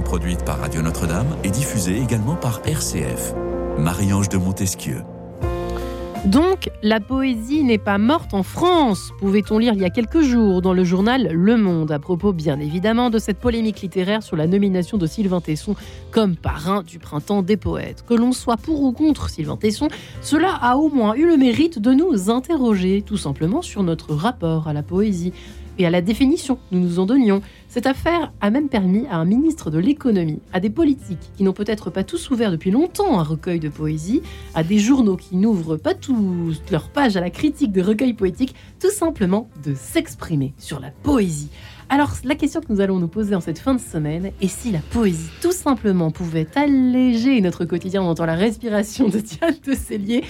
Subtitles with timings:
[0.00, 3.34] produite par Radio Notre-Dame et diffusée également par RCF.
[3.78, 5.02] Marie-Ange de Montesquieu.
[6.24, 10.62] Donc, la poésie n'est pas morte en France, pouvait-on lire il y a quelques jours
[10.62, 14.46] dans le journal Le Monde, à propos bien évidemment de cette polémique littéraire sur la
[14.46, 15.74] nomination de Sylvain Tesson
[16.12, 18.04] comme parrain du printemps des poètes.
[18.06, 19.88] Que l'on soit pour ou contre Sylvain Tesson,
[20.20, 24.68] cela a au moins eu le mérite de nous interroger tout simplement sur notre rapport
[24.68, 25.32] à la poésie
[25.78, 27.42] et à la définition nous nous en donnions.
[27.68, 31.52] Cette affaire a même permis à un ministre de l'économie, à des politiques qui n'ont
[31.52, 34.22] peut-être pas tous ouvert depuis longtemps un recueil de poésie,
[34.54, 38.54] à des journaux qui n'ouvrent pas tous leurs pages à la critique de recueils poétiques,
[38.80, 41.48] tout simplement de s'exprimer sur la poésie.
[41.88, 44.72] Alors, la question que nous allons nous poser en cette fin de semaine est si
[44.72, 48.02] la poésie, tout simplement, pouvait alléger notre quotidien.
[48.02, 50.24] On entend la respiration de Diane de Cellier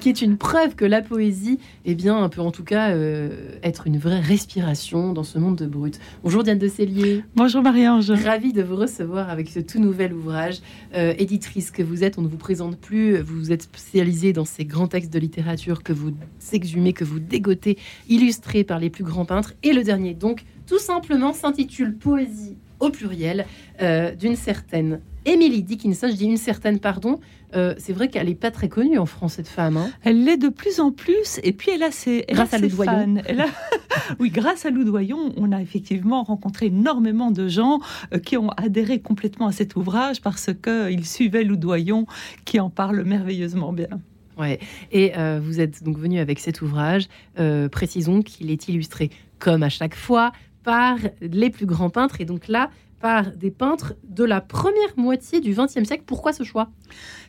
[0.00, 3.86] qui est une preuve que la poésie, eh bien, peut en tout cas euh, être
[3.86, 6.00] une vraie respiration dans ce monde de brut.
[6.22, 7.24] Bonjour Diane de Cellier.
[7.36, 8.10] Bonjour Marie-Ange.
[8.10, 10.60] Ravie de vous recevoir avec ce tout nouvel ouvrage.
[10.94, 13.18] Euh, éditrice que vous êtes, on ne vous présente plus.
[13.18, 16.12] Vous êtes spécialisée dans ces grands textes de littérature que vous
[16.52, 19.54] exhumez, que vous dégotez, illustrés par les plus grands peintres.
[19.62, 23.46] Et le dernier, donc, tout simplement s'intitule Poésie au pluriel
[23.80, 27.18] euh, d'une certaine Emily Dickinson, je dis une certaine, pardon,
[27.56, 29.76] euh, c'est vrai qu'elle n'est pas très connue en France, cette femme.
[29.76, 29.90] Hein.
[30.02, 33.22] Elle l'est de plus en plus, et puis elle a ses, grâce à Loudoyon.
[34.18, 37.80] oui, grâce à Loudoyon, on a effectivement rencontré énormément de gens
[38.12, 42.06] euh, qui ont adhéré complètement à cet ouvrage parce qu'ils suivaient Loudoyon,
[42.44, 43.88] qui en parle merveilleusement bien.
[44.36, 44.58] Ouais.
[44.90, 47.08] Et euh, vous êtes donc venu avec cet ouvrage.
[47.70, 50.32] précisons qu'il est illustré, comme à chaque fois,
[50.64, 52.20] par les plus grands peintres.
[52.20, 52.70] Et donc là,
[53.04, 56.04] par des peintres de la première moitié du XXe siècle.
[56.06, 56.70] Pourquoi ce choix?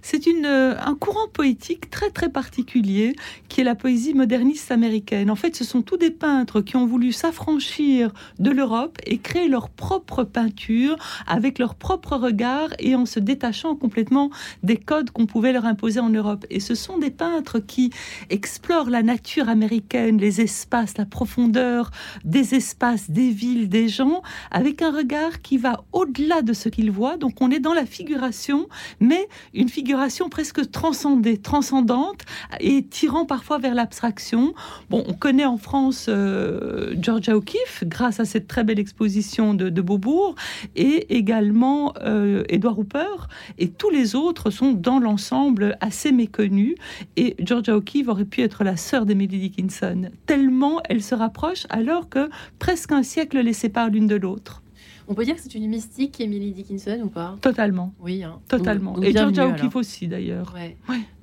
[0.02, 3.14] C'est euh, un courant poétique très très particulier
[3.50, 5.30] qui est la poésie moderniste américaine.
[5.30, 9.50] En fait, ce sont tous des peintres qui ont voulu s'affranchir de l'Europe et créer
[9.50, 10.96] leur propre peinture
[11.28, 14.30] avec leur propre regard et en se détachant complètement
[14.64, 16.46] des codes qu'on pouvait leur imposer en Europe.
[16.50, 17.92] Et ce sont des peintres qui
[18.30, 21.92] explorent la nature américaine, les espaces, la profondeur
[22.24, 24.22] des espaces, des villes, des gens,
[24.52, 27.18] avec un regard qui va au-delà de ce qu'il voit.
[27.18, 28.68] Donc on est dans la figuration,
[29.00, 32.22] mais une figuration presque transcendée, transcendante
[32.60, 34.54] et tirant parfois vers l'abstraction.
[34.90, 39.76] Bon, on connaît en France euh, Georgia O'Keeffe grâce à cette très belle exposition de,
[39.86, 40.36] Beaubourg
[40.76, 43.28] et également euh, Edward Hooper
[43.60, 46.76] et tous les autres sont dans l'ensemble assez méconnus
[47.18, 52.10] et Georgia O'Keeffe aurait pu être la sœur d'Emily Dickinson tellement elle se rapproche alors
[52.10, 54.62] que presque un siècle les sépare l'une de l'autre.
[55.08, 57.36] On peut dire que c'est une mystique, Emily Dickinson, ou pas?
[57.42, 57.94] Totalement.
[58.00, 58.40] Oui, hein.
[58.48, 59.02] totalement.
[59.02, 60.54] Et Georgia O'Keeffe aussi, d'ailleurs.
[60.56, 60.76] Ouais.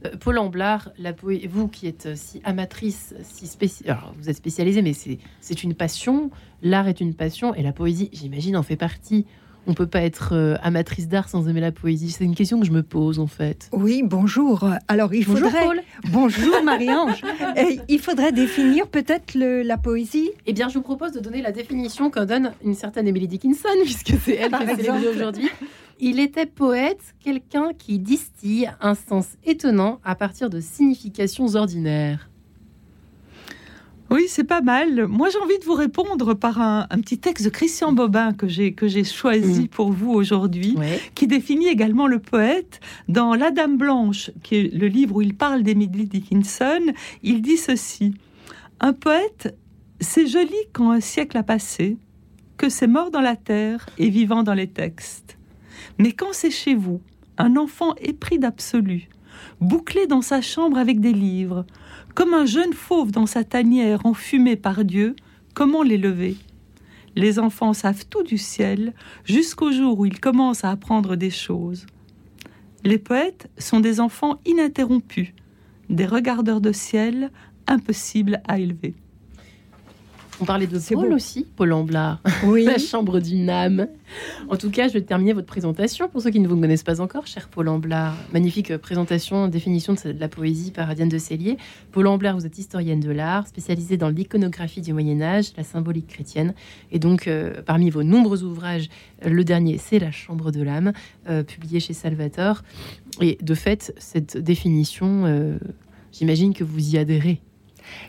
[0.07, 4.93] Euh, Paul Amblard, la vous qui êtes si amatrice, si spéciale, vous êtes spécialisée, mais
[4.93, 6.31] c'est une passion.
[6.63, 9.27] L'art est une passion, et la poésie, j'imagine, en fait partie
[9.67, 12.67] on peut pas être euh, amatrice d'art sans aimer la poésie C'est une question que
[12.67, 13.69] je me pose en fait.
[13.73, 14.69] Oui, bonjour.
[14.89, 15.65] Alors il bonjour faudrait.
[15.65, 15.83] Paul.
[16.13, 17.23] Bonjour Marie-Ange.
[17.89, 20.31] il faudrait définir peut-être la poésie.
[20.47, 23.69] Eh bien, je vous propose de donner la définition qu'en donne une certaine Emily Dickinson,
[23.85, 25.51] puisque c'est elle qui est célébrée aujourd'hui.
[26.01, 32.29] Il était poète, quelqu'un qui distille un sens étonnant à partir de significations ordinaires.
[34.13, 35.07] Oui, c'est pas mal.
[35.09, 38.75] Moi, j'ai envie de vous répondre par un, petit texte de Christian Bobin que j'ai
[38.75, 39.69] que j'ai choisi mm.
[39.69, 40.77] pour vous aujourd'hui,
[41.15, 45.35] qui définit également le poète dans La Dame blanche, qui est le livre où il
[45.35, 46.93] parle d'Emily Dickinson.
[47.23, 48.13] Il dit ceci
[48.81, 49.57] un poète,
[50.01, 51.97] c'est joli quand un siècle a passé,
[52.59, 55.39] que c'est mort dans la terre et vivant dans les textes.
[55.99, 57.01] Mais quand c'est chez vous,
[57.39, 59.09] un enfant épris d'absolu,
[59.61, 61.65] bouclé dans sa chambre avec des livres,
[62.15, 65.17] comme un jeune fauve dans sa tanière enfumée par Dieu,
[65.55, 66.37] comment l'élever?
[67.15, 71.87] Les enfants savent tout du ciel jusqu'au jour où ils commencent à apprendre des choses.
[72.85, 75.29] Les poètes sont des enfants ininterrompus,
[75.89, 77.31] des regardeurs de ciel
[77.67, 78.95] impossibles à élever.
[80.43, 82.65] On parlait de Paul aussi, Paul Amblard, oui.
[82.67, 83.87] la chambre d'une âme.
[84.49, 86.09] En tout cas, je vais terminer votre présentation.
[86.09, 90.19] Pour ceux qui ne vous connaissent pas encore, cher Paul Amblard, magnifique présentation, définition de
[90.19, 91.59] la poésie par Diane de Cellier.
[91.93, 96.09] Paul Amblard, vous êtes historienne de l'art, spécialisée dans l'iconographie du Moyen Âge, la symbolique
[96.09, 96.55] chrétienne.
[96.91, 98.89] Et donc, euh, parmi vos nombreux ouvrages,
[99.25, 100.93] le dernier, c'est La chambre de l'âme,
[101.29, 102.63] euh, publié chez Salvator.
[103.21, 105.57] Et de fait, cette définition, euh,
[106.11, 107.41] j'imagine que vous y adhérez.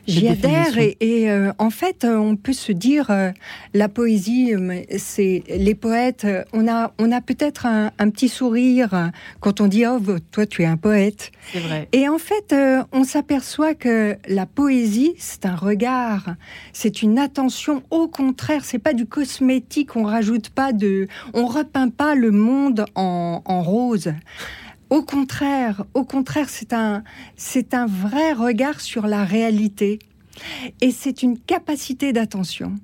[0.05, 3.31] J'y adhère et, euh, en fait, euh, on peut se dire euh,
[3.73, 4.53] la poésie,
[4.97, 6.27] c'est les poètes.
[6.51, 9.99] On a, on a peut-être un, petit sourire quand on dit oh
[10.31, 11.31] toi tu es un poète.
[11.53, 11.87] C'est vrai.
[11.93, 12.53] Et en fait,
[12.91, 16.35] on s'aperçoit que la poésie, c'est un regard,
[16.73, 17.81] c'est une attention.
[17.89, 19.95] Au contraire, c'est pas du cosmétique.
[19.95, 24.13] On rajoute pas de, on repeint pas le monde en, en rose.
[24.93, 27.03] Au contraire, au contraire, c'est un,
[27.35, 29.97] c'est un vrai regard sur la réalité.
[30.81, 32.75] Et c'est une capacité d'attention.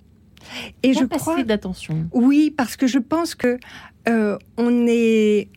[0.81, 2.09] Et capacité je crois d'attention.
[2.11, 3.59] Oui, parce que je pense que
[4.07, 5.49] euh, on est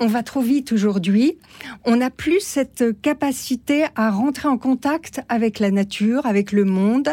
[0.00, 1.36] on va trop vite aujourd'hui.
[1.84, 7.10] On n'a plus cette capacité à rentrer en contact avec la nature, avec le monde,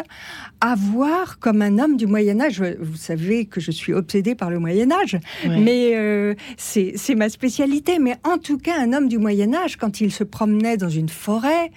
[0.60, 2.62] à voir comme un homme du Moyen Âge.
[2.80, 7.98] Vous savez que je suis obsédée par le Moyen Âge, mais euh, c'est ma spécialité.
[7.98, 11.08] Mais en tout cas, un homme du Moyen Âge, quand il se promenait dans une
[11.08, 11.70] forêt,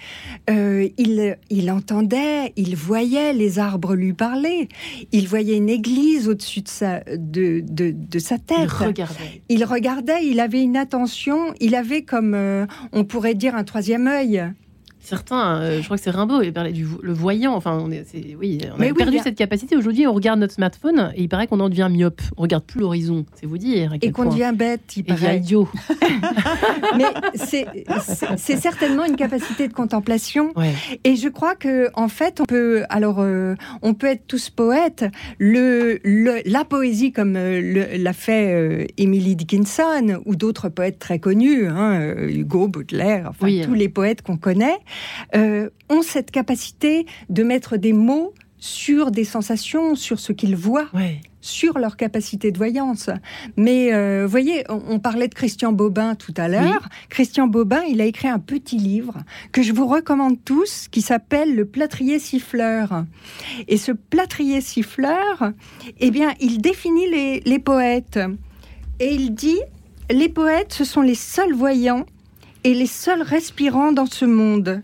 [0.49, 4.67] euh, il, il entendait, il voyait les arbres lui parler,
[5.11, 8.57] il voyait une église au-dessus de sa, de, de, de sa tête.
[8.79, 9.41] Il regardait.
[9.49, 11.23] Il regardait, il avait une attention
[11.59, 14.43] il avait comme, euh, on pourrait dire, un troisième œil.
[15.03, 17.55] Certains, euh, je crois que c'est Rimbaud, il parlait du le voyant.
[17.55, 18.05] Enfin, on est,
[18.39, 19.75] oui, on a perdu cette capacité.
[19.75, 22.21] Aujourd'hui, on regarde notre smartphone et il paraît qu'on en devient myope.
[22.37, 23.93] On regarde plus l'horizon, c'est vous dire.
[24.01, 25.39] Et qu'on devient bête, il paraît.
[25.39, 25.67] idiot.
[26.97, 27.03] Mais
[27.35, 30.53] c'est certainement une capacité de contemplation.
[31.03, 35.03] Et je crois que en fait, on peut, alors, euh, on peut être tous poètes.
[35.37, 35.99] Le,
[36.45, 42.69] la poésie, comme euh, l'a fait Emily Dickinson ou d'autres poètes très connus, hein, Hugo,
[42.69, 44.77] Baudelaire, enfin tous les poètes qu'on connaît.
[45.35, 50.89] Euh, ont cette capacité de mettre des mots sur des sensations, sur ce qu'ils voient.
[51.41, 53.09] sur leur capacité de voyance.
[53.57, 56.87] Mais euh, voyez, on, parlait de Christian Bobin tout à l'heure.
[57.09, 59.17] Christian Bobin, il a écrit un petit livre
[59.51, 63.03] que je vous recommande tous, qui s'appelle Le plâtrier siffleur.
[63.67, 65.51] Et ce plâtrier siffleur,
[65.99, 68.19] eh bien, il définit les, les poètes.
[69.01, 69.59] Et il dit,
[70.09, 72.05] les poètes, ce sont les seuls voyants
[72.63, 74.81] et les seuls respirants dans ce monde.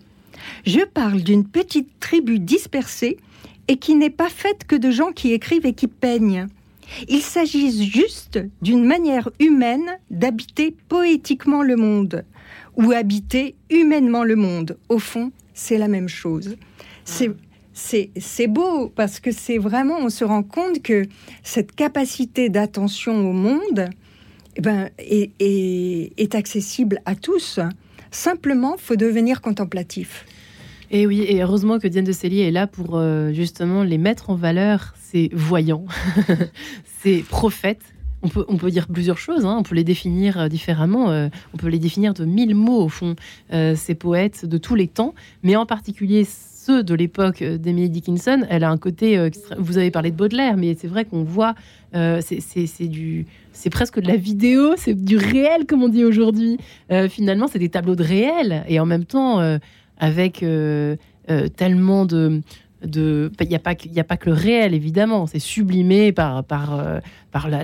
[0.65, 3.17] Je parle d'une petite tribu dispersée
[3.67, 6.47] et qui n'est pas faite que de gens qui écrivent et qui peignent.
[7.07, 12.25] Il s'agit juste d'une manière humaine d'habiter poétiquement le monde,
[12.77, 14.77] ou habiter humainement le monde.
[14.89, 16.57] Au fond, c'est la même chose.
[17.05, 17.31] C'est
[17.73, 21.05] c'est beau parce que c'est vraiment, on se rend compte que
[21.43, 23.89] cette capacité d'attention au monde,
[24.55, 27.59] eh ben, est, accessible à tous.
[28.11, 30.25] Simplement, faut devenir contemplatif.
[30.91, 34.31] Et oui, et heureusement que Diane de Cellier est là pour euh, justement les mettre
[34.31, 35.85] en valeur, ces voyants,
[37.01, 37.83] ces prophètes.
[38.21, 39.55] On peut, on peut dire plusieurs choses, hein.
[39.57, 42.89] on peut les définir euh, différemment, euh, on peut les définir de mille mots au
[42.89, 43.15] fond,
[43.51, 46.25] ces poètes de tous les temps, mais en particulier
[46.71, 50.87] de l'époque d'Emily Dickinson, elle a un côté, vous avez parlé de Baudelaire, mais c'est
[50.87, 51.55] vrai qu'on voit,
[51.93, 53.25] c'est du,
[53.59, 56.57] c'est presque de la vidéo, c'est du réel, comme on dit aujourd'hui.
[56.91, 59.57] Euh, finalement, c'est des tableaux de réel, et en même temps, euh,
[59.97, 60.95] avec euh,
[61.57, 62.41] tellement de,
[62.85, 66.81] de il n'y a pas a pas que le réel évidemment c'est sublimé par par
[67.31, 67.63] par la,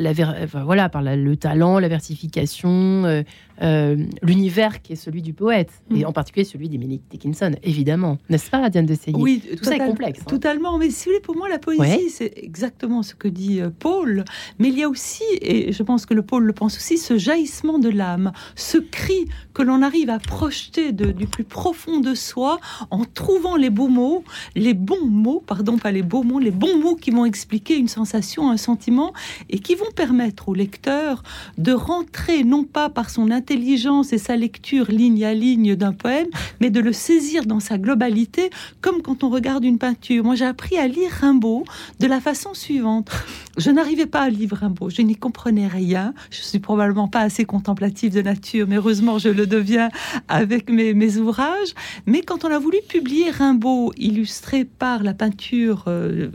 [0.63, 3.23] voilà par le talent la versification
[3.61, 6.07] euh, l'univers qui est celui du poète, et mm.
[6.07, 8.17] en particulier celui d'Emily Dickinson, évidemment.
[8.29, 10.19] N'est-ce pas, Diane de Seilly Oui, tout ça est complexe.
[10.21, 10.29] Hein.
[10.29, 10.77] Totalement.
[10.77, 14.25] Mais si vous voulez, pour moi, la poésie, c'est exactement ce que dit euh, Paul.
[14.59, 17.17] Mais il y a aussi, et je pense que le Paul le pense aussi, ce
[17.17, 22.59] jaillissement de l'âme, ce cri que l'on arrive à projeter du plus profond de soi
[22.91, 26.77] en trouvant les beaux mots, les bons mots, pardon, pas les beaux mots, les bons
[26.79, 29.13] mots qui vont expliquer une sensation, un sentiment,
[29.55, 31.23] et qui vont permettre au lecteur
[31.57, 36.27] de rentrer non pas par son intelligence et sa lecture ligne à ligne d'un poème,
[36.59, 38.49] mais de le saisir dans sa globalité,
[38.81, 40.25] comme quand on regarde une peinture.
[40.25, 41.63] Moi, j'ai appris à lire Rimbaud
[42.01, 43.09] de la façon suivante.
[43.57, 46.13] Je n'arrivais pas à lire Rimbaud, je n'y comprenais rien.
[46.31, 49.89] Je suis probablement pas assez contemplative de nature, mais heureusement, je le deviens
[50.27, 51.73] avec mes, ouvrages.
[52.07, 56.27] Mais quand on a voulu publier Rimbaud, illustré par la peinture euh,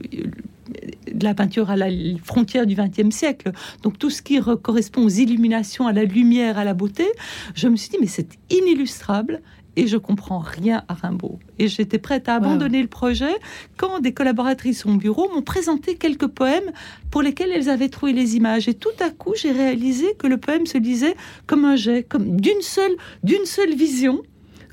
[1.13, 1.89] de la peinture à la
[2.23, 6.65] frontière du XXe siècle, donc tout ce qui correspond aux illuminations, à la lumière, à
[6.65, 7.07] la beauté,
[7.55, 9.41] je me suis dit, mais c'est inillustrable
[9.77, 11.39] et je comprends rien à Rimbaud.
[11.59, 13.33] Et j'étais prête à abandonner le projet
[13.77, 16.71] quand des collaboratrices au bureau m'ont présenté quelques poèmes
[17.11, 18.69] pour lesquels elles avaient trouvé les images.
[18.69, 21.15] Et tout à coup, j'ai réalisé que le poème se lisait
[21.47, 24.21] comme un jet, comme d'une seule, d'une seule vision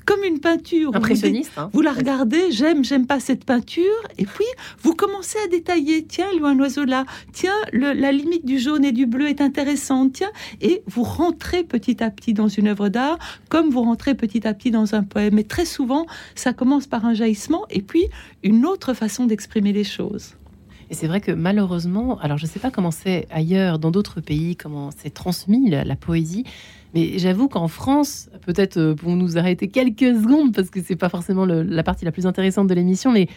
[0.08, 0.90] comme une peinture.
[0.94, 1.52] Impressionniste.
[1.58, 1.68] Hein.
[1.74, 3.84] Vous, la regardez, j'aime, j'aime pas cette peinture,
[4.16, 4.46] et puis
[4.80, 6.06] vous commencez à détailler.
[6.06, 7.04] Tiens, il y a un oiseau là.
[7.34, 10.14] Tiens, la limite du jaune et du bleu est intéressante.
[10.14, 10.30] Tiens,
[10.62, 13.18] et vous rentrez petit à petit dans une œuvre d'art,
[13.50, 15.38] comme vous rentrez petit à petit dans un poème.
[15.38, 18.06] Et très souvent, ça commence par un jaillissement, et puis
[18.42, 20.36] une autre façon d'exprimer les choses.
[20.90, 24.20] Et c'est vrai que malheureusement, alors je ne sais pas comment c'est ailleurs, dans d'autres
[24.20, 26.44] pays, comment c'est transmis la, poésie,
[26.94, 31.10] mais j'avoue qu'en France, peut-être euh, pour nous arrêter quelques secondes, parce que c'est pas
[31.10, 33.28] forcément la partie la plus intéressante de l'émission, mais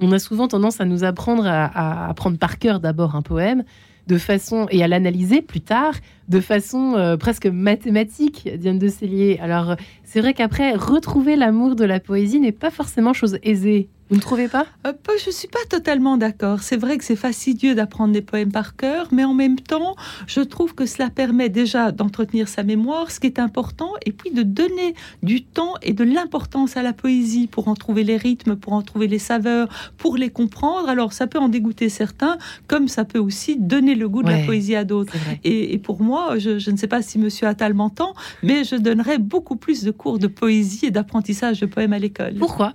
[0.00, 3.64] on a souvent tendance à nous apprendre à apprendre par cœur d'abord un poème,
[4.06, 5.94] de façon et à l'analyser plus tard
[6.28, 9.38] de façon euh, presque mathématique, Diane de Cellier.
[9.40, 13.88] Alors, c'est vrai qu'après, retrouver l'amour de la poésie n'est pas forcément chose aisée.
[14.08, 14.66] Vous ne trouvez pas?
[14.86, 16.60] Euh, Je ne suis pas totalement d'accord.
[16.60, 19.96] C'est vrai que c'est fastidieux d'apprendre des poèmes par cœur, mais en même temps,
[20.28, 24.30] je trouve que cela permet déjà d'entretenir sa mémoire, ce qui est important, et puis
[24.30, 28.54] de donner du temps et de l'importance à la poésie pour en trouver les rythmes,
[28.54, 29.68] pour en trouver les saveurs,
[29.98, 30.88] pour les comprendre.
[30.88, 34.44] Alors, ça peut en dégoûter certains, comme ça peut aussi donner le goût de la
[34.44, 35.14] poésie à d'autres.
[35.42, 39.18] Et, et pour moi, je, ne sais pas si Monsieur Attal m'entend, mais je donnerais
[39.18, 42.34] beaucoup plus de cours de poésie et d'apprentissage de poèmes à l'école.
[42.34, 42.74] Pourquoi?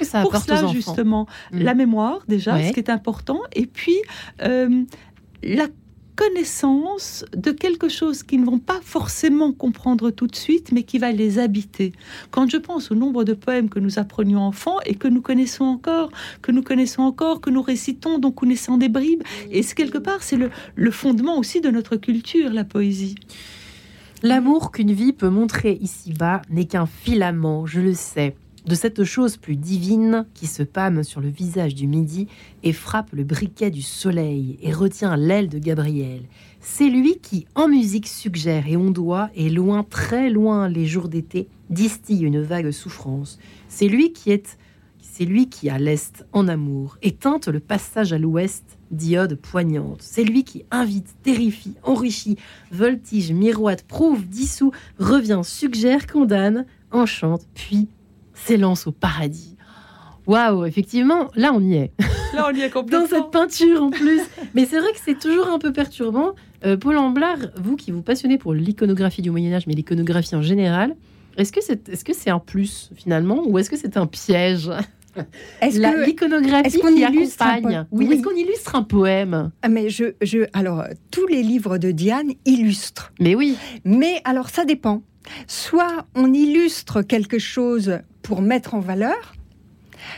[0.00, 1.58] Ça Pour cela, justement, mm.
[1.60, 3.96] la mémoire, déjà, ce qui est important, et puis
[4.42, 4.82] euh,
[5.42, 5.66] la
[6.16, 10.98] connaissance de quelque chose qu'ils ne vont pas forcément comprendre tout de suite, mais qui
[10.98, 11.92] va les habiter.
[12.30, 15.64] Quand je pense au nombre de poèmes que nous apprenions enfants et que nous connaissons
[15.64, 16.10] encore,
[16.42, 20.36] que nous connaissons encore, que nous récitons, donc connaissant des bribes, et quelque part, c'est
[20.36, 23.16] le, le fondement aussi de notre culture, la poésie.
[24.22, 29.36] L'amour qu'une vie peut montrer ici-bas n'est qu'un filament, je le sais de cette chose
[29.36, 32.28] plus divine qui se pâme sur le visage du midi
[32.62, 36.22] et frappe le briquet du soleil et retient l'aile de Gabriel.
[36.60, 41.46] C'est lui qui, en musique, suggère et ondoie, et loin, très loin, les jours d'été,
[41.68, 43.38] distille une vague souffrance.
[43.68, 44.56] C'est lui qui est,
[44.98, 50.00] c'est lui qui, à l'est, en amour, éteinte le passage à l'ouest d'iode poignante.
[50.00, 52.38] C'est lui qui invite, terrifie, enrichit,
[52.72, 57.88] voltige, miroite, prouve, dissout, revient, suggère, condamne, enchante, puis
[58.34, 59.56] s'élance au paradis.
[60.26, 61.92] Waouh, effectivement, là on y est.
[62.34, 63.06] Là on y est complètement.
[63.06, 64.22] Dans cette peinture en plus.
[64.54, 66.32] Mais c'est vrai que c'est toujours un peu perturbant.
[66.64, 70.42] Euh, Paul Amblard, vous qui vous passionnez pour l'iconographie du Moyen Âge, mais l'iconographie en
[70.42, 70.96] général,
[71.36, 74.70] est-ce que c'est est -ce c'est un plus finalement ou est-ce que c'est un piège?
[75.60, 79.52] Est-ce que l'iconographie qui accompagne Oui, est-ce qu'on illustre un poème?
[79.62, 83.12] Ah, Mais je, je, alors tous les livres de Diane illustrent.
[83.20, 83.56] Mais oui.
[83.84, 85.02] Mais alors ça dépend.
[85.46, 89.34] Soit on illustre quelque chose pour mettre en valeur,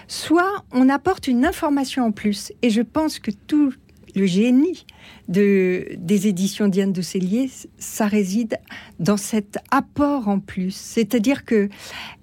[0.08, 2.52] soit on apporte une information en plus.
[2.62, 3.72] Et je pense que tout
[4.14, 4.86] le génie
[5.28, 8.58] de, des éditions Diane de Cellier, ça réside
[8.98, 10.74] dans cet apport en plus.
[10.74, 11.68] C'est-à-dire que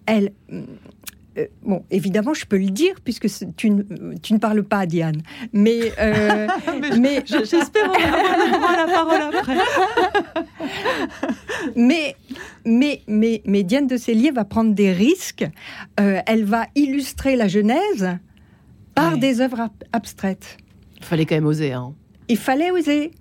[0.06, 0.32] elle,
[1.38, 3.84] euh, bon, évidemment, je peux le dire puisque tu ne,
[4.22, 5.22] tu ne parles pas à Diane.
[5.52, 6.48] Mais, euh,
[7.00, 9.56] mais, j'espère avoir la parole après.
[11.76, 12.16] mais,
[12.66, 15.46] mais, mais, mais Diane de Cellier va prendre des risques.
[16.00, 18.18] Euh, elle va illustrer la Genèse
[18.94, 20.58] par des œuvres abstraites.
[20.98, 21.74] Il fallait quand même oser.
[21.74, 21.94] Hein.
[22.28, 23.12] Il fallait oser.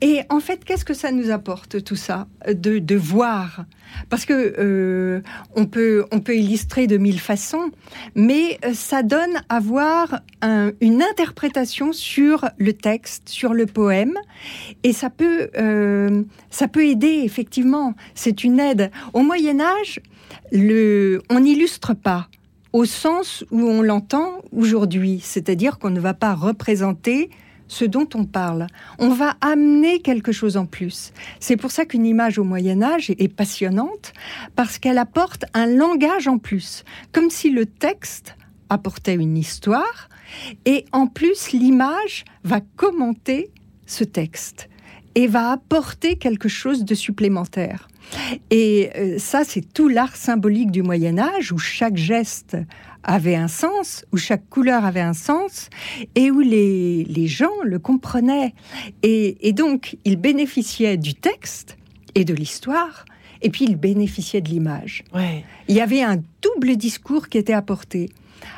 [0.00, 3.64] Et en fait, qu'est-ce que ça nous apporte tout ça de, de voir?
[4.08, 5.20] Parce que euh,
[5.56, 7.70] on peut on peut illustrer de mille façons,
[8.14, 10.20] mais euh, ça donne à voir
[10.80, 14.14] une interprétation sur le texte, sur le poème,
[14.84, 17.94] et ça peut euh, ça peut aider effectivement.
[18.14, 18.90] C'est une aide.
[19.12, 20.00] Au Moyen Âge,
[20.52, 22.28] le on n'illustre pas
[22.72, 27.30] au sens où on l'entend aujourd'hui, c'est-à-dire qu'on ne va pas représenter
[27.70, 28.66] ce dont on parle.
[28.98, 31.12] On va amener quelque chose en plus.
[31.38, 34.12] C'est pour ça qu'une image au Moyen Âge est passionnante,
[34.56, 38.36] parce qu'elle apporte un langage en plus, comme si le texte
[38.70, 40.08] apportait une histoire,
[40.64, 43.50] et en plus l'image va commenter
[43.86, 44.68] ce texte
[45.14, 47.88] et va apporter quelque chose de supplémentaire.
[48.50, 52.56] Et euh, ça, c'est tout l'art symbolique du Moyen Âge, où chaque geste
[53.02, 55.70] avait un sens, où chaque couleur avait un sens,
[56.14, 58.54] et où les, les gens le comprenaient.
[59.02, 61.76] Et, et donc, ils bénéficiaient du texte
[62.14, 63.04] et de l'histoire,
[63.42, 65.04] et puis ils bénéficiaient de l'image.
[65.14, 65.44] Ouais.
[65.68, 68.10] Il y avait un double discours qui était apporté.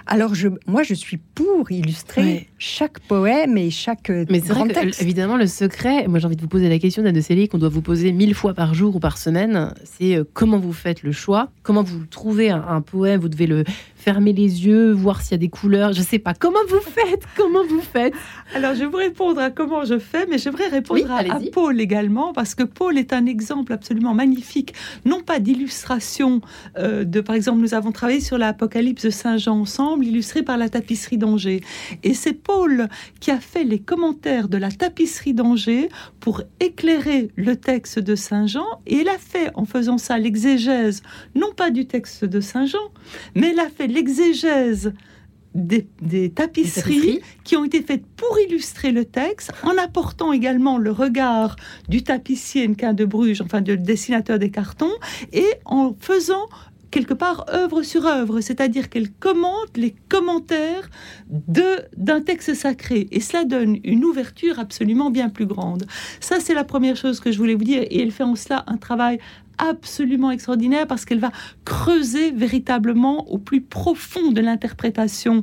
[0.06, 4.68] Alors, je, moi, je suis pour illustrer chaque poème et chaque euh, Mais c'est vrai
[4.68, 7.58] que, évidemment, le secret, moi j'ai envie de vous poser la question, d'Anne de qu'on
[7.58, 11.02] doit vous poser mille fois par jour ou par semaine, c'est euh, comment vous faites
[11.02, 13.64] le choix, comment vous trouvez un, poème, vous devez le
[14.02, 15.92] fermer les yeux, voir s'il y a des couleurs.
[15.92, 16.34] Je sais pas.
[16.34, 17.22] Comment vous faites?
[17.36, 18.14] Comment vous faites?
[18.54, 21.80] Alors, je vais vous répondre à comment je fais, mais j'aimerais répondre à, à, Paul
[21.80, 26.40] également, parce que Paul est un exemple absolument magnifique, non pas d'illustration
[26.78, 30.58] euh, de, par exemple, nous avons travaillé sur l'Apocalypse de Saint Jean ensemble, illustré par
[30.58, 31.60] la tapisserie d'Angers.
[32.02, 32.88] Et c'est Paul
[33.20, 38.46] qui a fait les commentaires de la tapisserie d'Angers pour éclairer le texte de Saint
[38.46, 41.02] Jean, et il a fait, en faisant ça, l'exégèse,
[41.34, 42.90] non pas du texte de Saint Jean,
[43.36, 44.92] mais il a fait l'exégèse
[45.54, 51.56] des, tapisseries, qui ont été faites pour illustrer le texte, en apportant également le regard
[51.88, 54.92] du tapissier Nquin de Bruges, enfin du dessinateur des cartons,
[55.32, 56.48] et en faisant
[56.92, 60.90] quelque part œuvre sur œuvre, c'est-à-dire qu'elle commente les commentaires
[61.26, 63.08] d'un texte sacré.
[63.10, 65.86] Et cela donne une ouverture absolument bien plus grande.
[66.20, 67.82] Ça, c'est la première chose que je voulais vous dire.
[67.82, 69.18] Et elle fait en cela un travail
[69.58, 71.32] absolument extraordinaire parce qu'elle va
[71.64, 75.42] creuser véritablement au plus profond de l'interprétation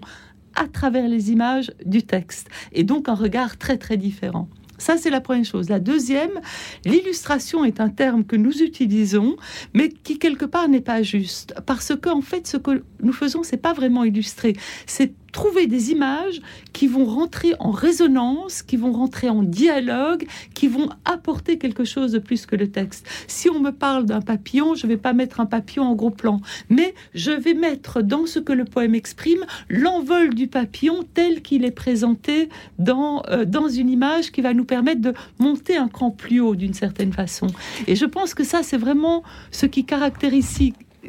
[0.55, 2.49] à travers les images du texte.
[2.73, 4.49] Et donc un regard très très différent.
[4.79, 5.69] Ça, c'est la première chose.
[5.69, 6.39] La deuxième,
[6.85, 9.35] l'illustration est un terme que nous utilisons,
[9.73, 13.43] mais qui quelque part n'est pas juste, parce que en fait, ce que nous faisons,
[13.43, 14.55] c'est pas vraiment illustrer,
[14.87, 16.41] c'est trouver des images
[16.73, 22.11] qui vont rentrer en résonance, qui vont rentrer en dialogue, qui vont apporter quelque chose
[22.11, 23.07] de plus que le texte.
[23.27, 26.09] Si on me parle d'un papillon, je ne vais pas mettre un papillon en gros
[26.09, 31.41] plan, mais je vais mettre dans ce que le poème exprime l'envol du papillon tel
[31.41, 35.87] qu'il est présenté dans, euh, dans une image qui va nous permettre de monter un
[35.87, 37.47] cran plus haut d'une certaine façon.
[37.87, 40.49] Et je pense que ça, c'est vraiment ce qui caractérise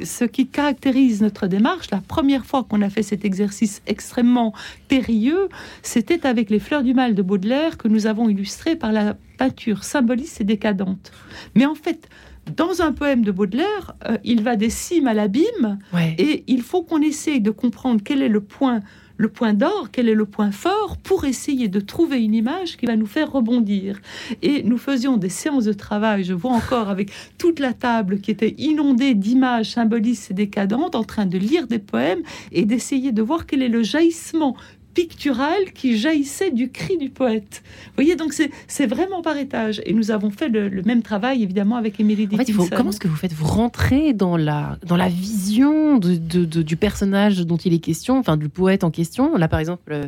[0.02, 4.52] ce qui caractérise notre démarche, la première fois qu'on a fait cet exercice extrêmement
[4.88, 5.48] périlleux,
[5.82, 9.84] c'était avec les fleurs du mal de Baudelaire que nous avons illustré par la peinture
[9.84, 11.12] symboliste et décadente.
[11.54, 12.08] Mais en fait,
[12.56, 15.78] dans un poème de Baudelaire, euh, il va des cimes à l'abîme,
[16.18, 18.80] et il faut qu'on essaye de comprendre quel est le point
[19.20, 22.86] le point d'or, quel est le point fort, pour essayer de trouver une image qui
[22.86, 24.00] va nous faire rebondir?
[24.40, 28.30] Et nous faisions des séances de travail, je vois encore avec toute la table qui
[28.30, 33.20] était inondée d'images symbolistes et décadentes, en train de lire des poèmes et d'essayer de
[33.20, 34.56] voir quel est le jaillissement
[34.94, 37.62] pictural qui jaillissait du cri du poète.
[37.86, 39.80] Vous voyez, donc c'est vraiment par étage.
[39.84, 42.68] Et nous avens fait le, même travail, évidemment, avec Émilie Dickinson.
[42.74, 43.32] comment est-ce que vous faites?
[43.32, 48.36] Vous rentrez dans la, dans la vision de, du personnage dont il est question, enfin
[48.36, 49.36] du poète en question?
[49.36, 49.92] Là, par exemple...
[49.92, 50.06] Euh,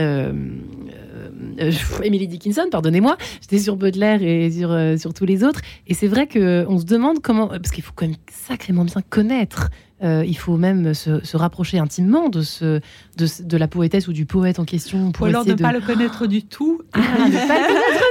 [0.00, 0.32] euh,
[1.60, 1.72] euh
[2.02, 5.60] Emily Dickinson, pardonnez-moi, j'étais sur Baudelaire et sur, euh, sur tous les autres.
[5.86, 9.70] Et c'est vrai qu'on se demande comment, parce qu'il faut quand même sacrément bien connaître
[10.02, 12.80] euh, il faut même se, rapprocher intimement de, ce,
[13.16, 15.10] de, la poétesse ou du poète en question.
[15.10, 16.82] Pour ou alors de ne pas le connaître du tout.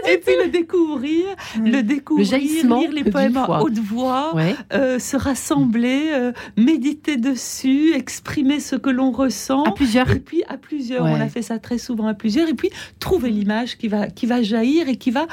[0.07, 1.25] Ah, et puis le découvrir,
[1.63, 4.35] le découvrir, lire les poèmes à haute voix,
[4.73, 9.63] euh, se rassembler, euh, méditer dessus, exprimer ce que l'on ressent.
[9.63, 10.09] À plusieurs.
[10.11, 12.47] Et puis à plusieurs, on a fait ça très souvent à plusieurs.
[12.47, 12.69] Et puis
[12.99, 15.27] trouver l'image qui va, qui va jaillir et qui va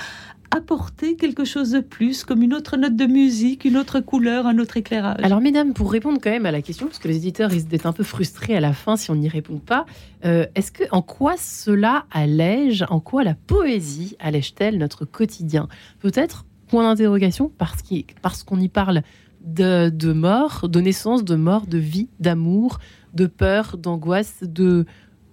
[0.54, 4.58] apporter quelque chose de plus, comme une autre note de musique, une autre couleur, un
[4.58, 5.20] autre éclairage.
[5.22, 7.86] Alors, mesdames, pour répondre quand même à la question, parce que les éditeurs risquent d'être
[7.86, 9.86] un peu frustrés à la fin si on n'y répond pas,
[10.24, 15.68] euh, est-ce que en quoi cela allège, en quoi la poésie allège-t-elle notre quotidien?
[16.00, 19.02] Peut-être point d'interrogation parce qu'on y parle
[19.44, 22.78] de, mort, de naissance, de mort, de vie, d'amour,
[23.14, 24.86] de peur, d'angoisse, de,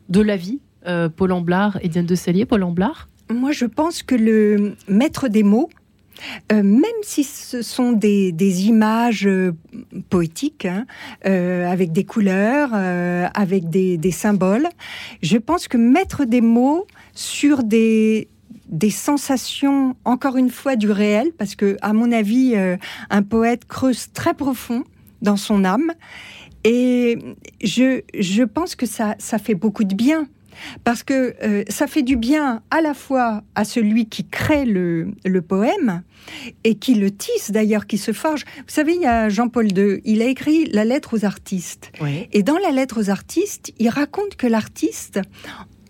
[0.09, 0.59] la vie.
[0.87, 3.09] Euh, Paul Amblard et Diane de Cellier, Paul Amblard?
[3.29, 5.69] Moi, je pense que le maître des mots,
[6.51, 8.33] euh, même si ce sont des,
[8.67, 9.53] images euh,
[10.09, 10.85] poétiques, hein,
[11.25, 14.67] euh, avec des couleurs, avec des, symboles,
[15.21, 18.27] je pense que mettre des mots sur des,
[18.67, 22.55] des sensations, encore une fois, du réel, parce que, à mon avis,
[23.09, 24.83] un poète creuse très profond
[25.21, 25.91] dans son âme.
[26.65, 27.17] Et
[27.63, 30.27] je, je pense que ça, ça fait beaucoup de bien
[30.83, 35.13] parce que euh, ça fait du bien à la fois à celui qui crée le,
[35.47, 36.03] poème
[36.63, 38.45] et qui le tisse d'ailleurs, qui se forge.
[38.57, 41.91] Vous savez, il y a Jean-Paul II, il a écrit la lettre aux artistes.
[42.31, 45.21] Et dans la lettre aux artistes, il raconte que l'artiste,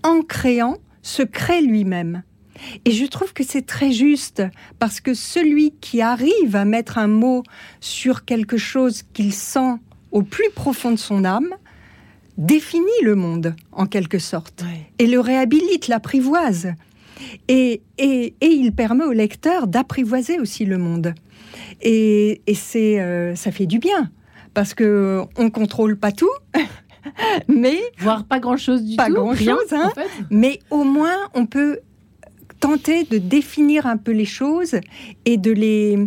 [0.03, 2.23] en créant, se crée lui-même.
[2.85, 4.43] Et je trouve que c'est très juste,
[4.79, 7.43] parce que celui qui arrive à mettre un mot
[7.79, 9.75] sur quelque chose qu'il sent
[10.11, 11.49] au plus profond de son âme,
[12.39, 14.63] définit le monde, en quelque sorte,
[14.97, 16.73] et le réhabilite, l'apprivoise.
[17.49, 21.13] Et, et, il permet au lecteur d'apprivoiser aussi le monde.
[21.81, 24.09] Et, c'est, euh, ça fait du bien,
[24.53, 26.29] parce que on contrôle pas tout,
[27.47, 29.91] mais voire pas grand chose du pas tout, grand chose, hein.
[30.29, 31.79] mais au moins on peut
[32.59, 34.75] tenter de définir un peu les choses
[35.25, 35.97] et de les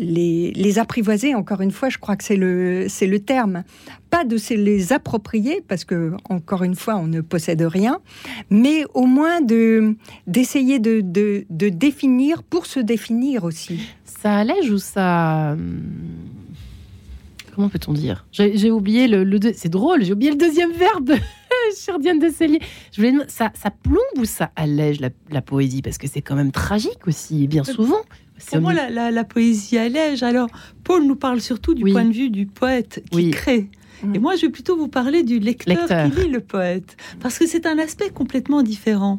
[0.00, 3.64] les, les, apprivoiser, encore une fois, je crois que c'est le, c'est le terme.
[4.08, 8.00] Pas de se les approprier, parce que, encore une fois, on ne possède rien,
[8.48, 9.94] mais au moins de,
[10.26, 13.80] d'essayer de, de, de définir pour se définir aussi.
[14.04, 15.52] Ça allège ou ça.
[15.52, 15.82] Hum,
[17.54, 18.26] comment peut-on dire?
[18.32, 21.12] J'ai oublié le, le c'est drôle, j'ai oublié le deuxième verbe.
[21.78, 22.60] Chère Diane de Cellier,
[22.90, 25.82] je voulais ça, ça plombe ou ça allège la, la poésie?
[25.82, 28.00] Parce que c'est quand même tragique aussi, bien souvent.
[28.48, 30.22] Pour moi, la, la, poésie allège.
[30.22, 30.48] Alors,
[30.84, 33.30] Paul nous parle surtout du point de vue du poète qui oui.
[33.30, 33.70] crée.
[34.14, 36.10] Et moi, je vais plutôt vous parler du lecteur, lecteur.
[36.10, 39.18] qui lit le poète, parce que c'est un aspect complètement différent.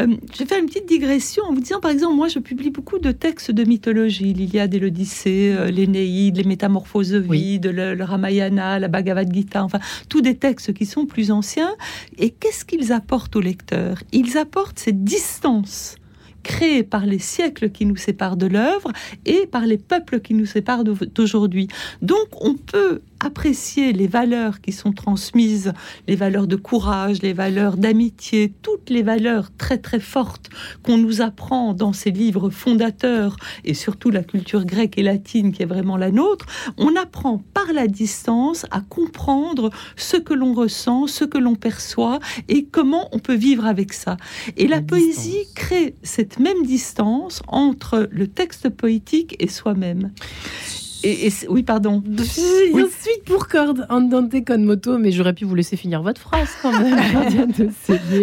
[0.00, 2.70] Euh, je vais faire une petite digression en vous disant, par exemple, moi, je publie
[2.70, 7.60] beaucoup de textes de mythologie, l'Iliade et l'Odyssée, euh, l'Énéide, les Métamorphoses de oui.
[7.62, 11.74] le, le, Ramayana, la Bhagavad Gita, enfin, tous des textes qui sont plus anciens.
[12.18, 15.96] Et qu'est-ce qu'ils apportent au lecteur Ils apportent cette distance
[16.42, 18.90] créée par les siècles qui nous séparent de l'œuvre
[19.26, 21.68] et par les peuples qui nous séparent d'aujourd'hui.
[22.00, 25.72] Donc on peut apprécier les valeurs qui sont transmises,
[26.08, 30.50] les valeurs de courage, les valeurs d'amitié, toutes les valeurs très très fortes
[30.82, 35.62] qu'on nous apprend dans ces livres fondateurs et surtout la culture grecque et latine qui
[35.62, 36.46] est vraiment la nôtre,
[36.78, 42.18] on apprend par la distance à comprendre ce que l'on ressent, ce que l'on perçoit
[42.48, 44.16] et comment on peut vivre avec ça.
[44.56, 45.54] Et la, la poésie distance.
[45.54, 50.10] crée cette même distance entre le texte poétique et soi-même.
[51.04, 52.02] Et, et, oui, pardon.
[52.06, 52.82] Oui.
[52.82, 56.72] Ensuite, pour corde, andante con moto, mais j'aurais pu vous laisser finir votre phrase quand
[56.72, 56.96] même.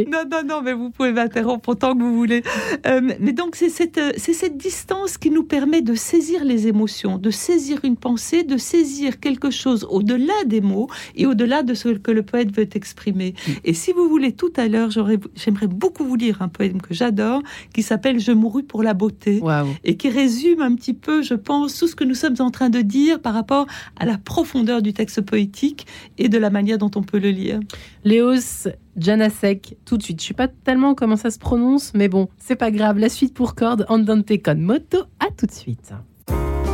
[0.08, 2.44] non, non, non, mais vous pouvez m'interrompre autant que vous voulez.
[2.86, 7.18] Euh, mais donc, c'est cette, c'est cette distance qui nous permet de saisir les émotions,
[7.18, 11.90] de saisir une pensée, de saisir quelque chose au-delà des mots et au-delà de ce
[11.90, 13.34] que le poète veut exprimer.
[13.48, 13.52] Mm.
[13.66, 17.42] Et si vous voulez, tout à l'heure, j'aimerais beaucoup vous lire un poème que j'adore,
[17.74, 19.68] qui s'appelle Je mourus pour la beauté, wow.
[19.84, 22.69] et qui résume un petit peu, je pense, tout ce que nous sommes en train
[22.70, 23.68] de dire par rapport
[24.00, 25.86] à la profondeur du texte poétique
[26.18, 27.60] et de la manière dont on peut le lire.
[28.04, 30.22] Léos Janasek, tout de suite.
[30.22, 32.98] Je sais pas tellement comment ça se prononce, mais bon, c'est pas grave.
[32.98, 35.94] La suite pour cordes, Andante con moto, à tout de suite.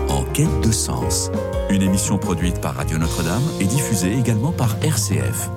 [0.10, 1.32] En quête de sens,
[1.70, 5.50] une émission produite par Radio Notre-Dame et diffusée également par RCF.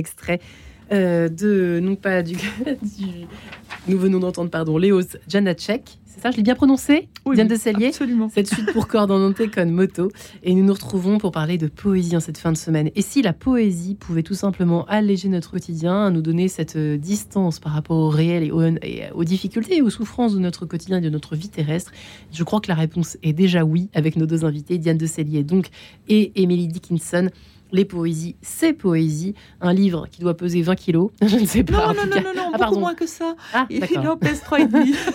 [0.00, 0.40] Extrait
[0.92, 2.34] euh, de, non pas du,
[2.82, 3.06] du
[3.86, 5.98] nous venons d'entendre, pardon, Léos Janacek.
[6.04, 7.08] C'est ça, je l'ai bien prononcé?
[7.24, 7.86] Oui, Diane de Cellier?
[7.86, 8.28] Absolument.
[8.28, 10.10] Cette suite pour cordes en con moto.
[10.42, 12.90] Et nous nous retrouvons pour parler de poésie en cette fin de semaine.
[12.96, 17.72] Et si la poésie pouvait tout simplement alléger notre quotidien, nous donner cette distance par
[17.72, 21.02] rapport au réel et aux, et aux difficultés et aux souffrances de notre quotidien et
[21.02, 21.92] de notre vie terrestre,
[22.32, 25.44] je crois que la réponse est déjà oui avec nos deux invités, Diane de Cellier
[25.44, 25.68] donc
[26.08, 27.30] et Emily Dickinson.
[27.72, 29.34] Les poésies, c'est poésie.
[29.60, 31.10] Un livre qui doit peser 20 kilos.
[31.26, 31.88] Je ne sais pas.
[31.88, 33.36] Non, non, non, non, non, ah, beaucoup moins que ça.
[33.52, 34.70] Ah, Il en pèse 3,5.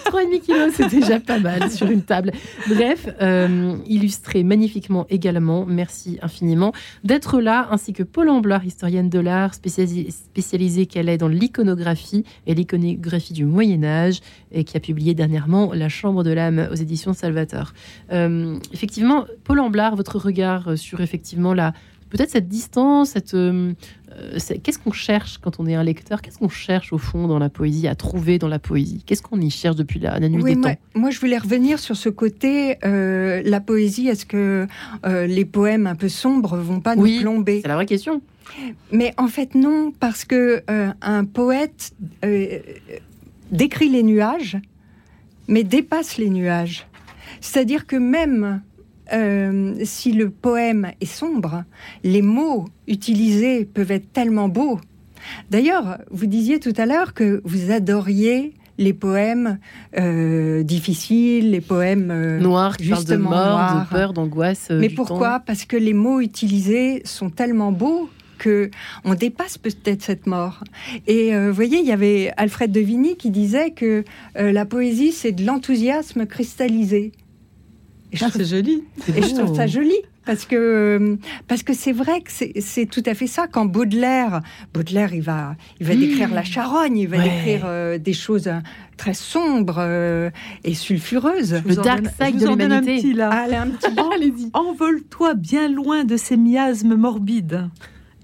[0.05, 2.31] 3,5 kilos, c'est déjà pas mal sur une table.
[2.67, 5.65] Bref, euh, illustré magnifiquement également.
[5.65, 6.71] Merci infiniment
[7.03, 12.23] d'être là, ainsi que Paul Amblard, historienne de l'art, spécialisée, spécialisée qu'elle est dans l'iconographie
[12.47, 17.13] et l'iconographie du Moyen-Âge, et qui a publié dernièrement La Chambre de l'âme aux éditions
[17.13, 17.73] Salvator.
[18.11, 21.73] Euh, effectivement, Paul Amblard, votre regard sur effectivement la
[22.15, 23.73] peut-être cette distance, cette, euh,
[24.63, 26.21] qu'est-ce qu'on cherche quand on est un lecteur?
[26.21, 29.03] Qu'est-ce qu'on cherche au fond dans la poésie, à trouver dans la poésie?
[29.05, 30.81] Qu'est-ce qu'on y cherche depuis la, la nuit oui, des moi, temps?
[30.95, 34.67] Moi, je voulais revenir sur ce côté, euh, la poésie, est-ce que
[35.05, 37.59] euh, les poèmes un peu sombres vont pas oui, nous plomber?
[37.61, 38.21] C'est la vraie question.
[38.91, 41.93] Mais en fait, non, parce que euh, un poète
[43.51, 44.57] décrit les nuages,
[45.47, 46.87] mais dépasse les nuages.
[47.41, 48.61] C'est-à-dire que même
[49.13, 51.63] euh, si le poème est sombre,
[52.03, 54.79] les mots utilisés peuvent être tellement beaux.
[55.49, 59.57] D'ailleurs, vous disiez tout à l'heure que vous adoriez les poèmes
[59.97, 64.69] euh, difficiles, les poèmes euh, noirs, qui parlent de mort, de peur, d'angoisse.
[64.69, 68.69] Mais pourquoi Parce que les mots utilisés sont tellement beaux que
[69.05, 70.65] on dépasse peut-être cette mort.
[71.07, 74.03] Et vous voyez, il y avait Alfred de Vigny qui disait que
[74.35, 77.13] la poésie, c'est de l'enthousiasme cristallisé.
[78.21, 78.83] Ah, c'est joli.
[79.15, 83.13] Et je trouve ça joli parce que parce que c'est vrai que c'est tout à
[83.13, 83.47] fait ça.
[83.47, 84.41] Quand Baudelaire,
[84.73, 88.49] Baudelaire, il va il va décrire la charogne, il va décrire euh, des choses
[88.97, 90.29] très sombres euh,
[90.63, 91.61] et sulfureuses.
[91.65, 93.21] Le dark side de l'humanité.
[93.21, 94.49] Allez, un petit Allez-y.
[94.53, 97.69] Envole-toi bien loin de ces miasmes morbides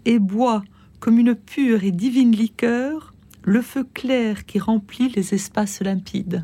[0.06, 0.64] et bois
[1.00, 6.44] comme une pure et divine liqueur le feu clair qui remplit les espaces limpides.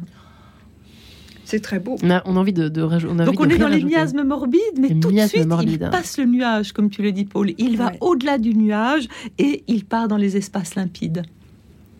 [1.47, 1.95] C'est très beau.
[2.03, 5.13] On a, envie de, de on Donc on est dans les miasmes morbides, mais tout
[5.13, 7.53] de suite il passe le nuage, comme tu le dis, Paul.
[7.57, 9.07] Il va au-delà du nuage
[9.37, 11.23] et il part dans les espaces limpides.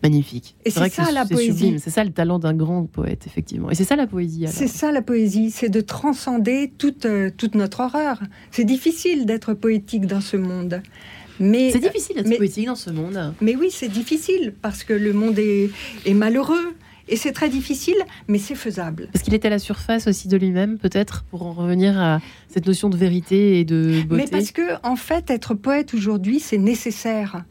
[0.02, 0.54] Magnifique.
[0.66, 1.76] Et c'est ça la poésie.
[1.78, 3.70] C'est ça le talent d'un grand poète, effectivement.
[3.70, 4.44] Et c'est ça la poésie.
[4.48, 8.20] C'est ça la poésie, c'est de transcender toute, euh, toute notre horreur.
[8.50, 10.82] C'est difficile d'être poétique dans ce monde.
[11.40, 13.32] Mais c'est difficile d'être poétique dans ce monde.
[13.40, 15.70] Mais oui, c'est difficile parce que le monde est,
[16.04, 16.74] est malheureux.
[17.08, 17.96] Et c'est très difficile,
[18.28, 19.08] mais c'est faisable.
[19.12, 22.66] Parce qu'il est à la surface aussi de lui-même, peut-être, pour en revenir à cette
[22.66, 24.24] notion de vérité et de beauté.
[24.24, 27.44] Mais parce que, en fait, être poète aujourd'hui, c'est nécessaire.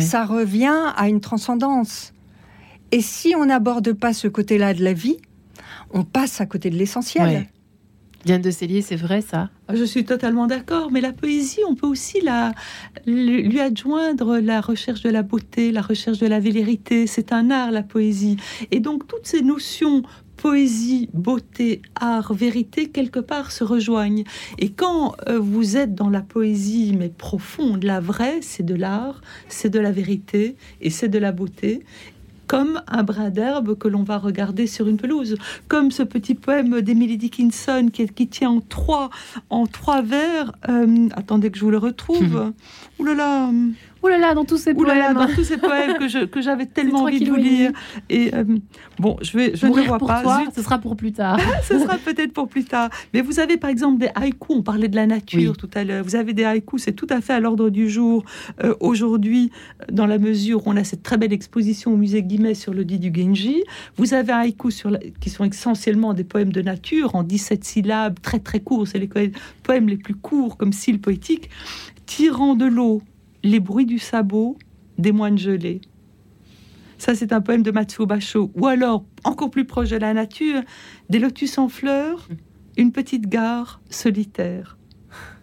[0.00, 2.12] Ça revient à une transcendance.
[2.92, 5.16] Et si on n'aborde pas ce côté-là de la vie,
[5.90, 7.48] on passe à côté de l'essentiel.
[8.24, 9.50] Diane de Célier, c'est vrai ça?
[9.68, 12.52] Ah, Je suis totalement d'accord, mais la poésie, on peut aussi la,
[13.06, 17.06] lui adjoindre la recherche de la beauté, la recherche de la vérité.
[17.06, 18.36] C'est un art, la poésie.
[18.70, 20.02] Et donc toutes ces notions
[20.36, 24.24] poésie, beauté, art, vérité, quelque part se rejoignent.
[24.58, 29.20] Et quand euh, vous êtes dans la poésie, mais profonde, la vraie, c'est de l'art,
[29.48, 31.84] c'est de la vérité et c'est de la beauté
[32.46, 35.36] comme un brin d'herbe que l'on va regarder sur une pelouse,
[35.68, 39.10] comme ce petit poème d'Emily Dickinson qui, qui, tient en trois,
[39.50, 40.52] en trois vers.
[40.68, 42.52] Euh, attendez que je vous le retrouve.
[42.98, 43.50] Ouh là là
[44.04, 45.14] Ouh là là, dans tous ces poèmes.
[45.14, 47.72] dans tous ces poèmes que, que j'avais tellement envie de vous lire.
[48.10, 48.44] Et euh,
[48.98, 50.20] bon, je, vais, je ne vois pour pas.
[50.20, 51.38] Toi, ce sera pour plus tard.
[51.62, 52.90] ce sera peut-être pour plus tard.
[53.14, 54.56] Mais vous avez par exemple des haïkus.
[54.56, 56.04] On parlait de la nature tout à l'heure.
[56.04, 56.82] Vous avez des haïkus.
[56.82, 58.24] C'est tout à fait à l'ordre du jour
[58.62, 59.50] euh, aujourd'hui,
[59.90, 62.84] dans la mesure où on a cette très belle exposition au musée Guimet sur le
[62.84, 63.64] dit du Genji.
[63.96, 68.20] Vous avez un haïku sur qui sont essentiellement des poèmes de nature en 17 syllabes,
[68.20, 68.86] très très courts.
[68.86, 69.08] C'est les
[69.62, 71.48] poèmes les plus courts comme style poétique.
[72.04, 73.00] Tirant de l'eau
[73.44, 74.56] les bruits du sabot
[74.98, 75.82] des moines gelés.
[76.98, 78.50] Ça, c'est un poème de Matsuo Basho.
[78.54, 80.62] Ou alors, encore plus proche de la nature,
[81.10, 82.28] des lotus en fleurs,
[82.76, 84.78] une petite gare solitaire.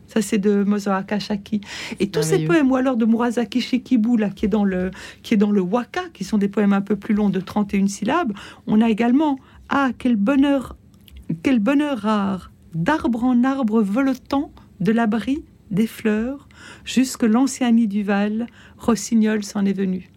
[0.08, 1.62] Ça, c'est de Mozoaka Shaki.
[2.00, 4.92] Et tous ces poèmes, ou alors de Murasaki Shikibu, là, qui est, dans le,
[5.24, 7.88] qui est dans le waka, qui sont des poèmes un peu plus longs de 31
[7.88, 8.34] syllabes,
[8.68, 9.38] on a également
[9.70, 10.76] Ah, quel bonheur,
[11.44, 16.48] quel bonheur rare, d'arbre en arbre voletant de l'abri des fleurs,
[16.86, 20.12] jusque l'ancien nid du Val, Rossignol s'en est venu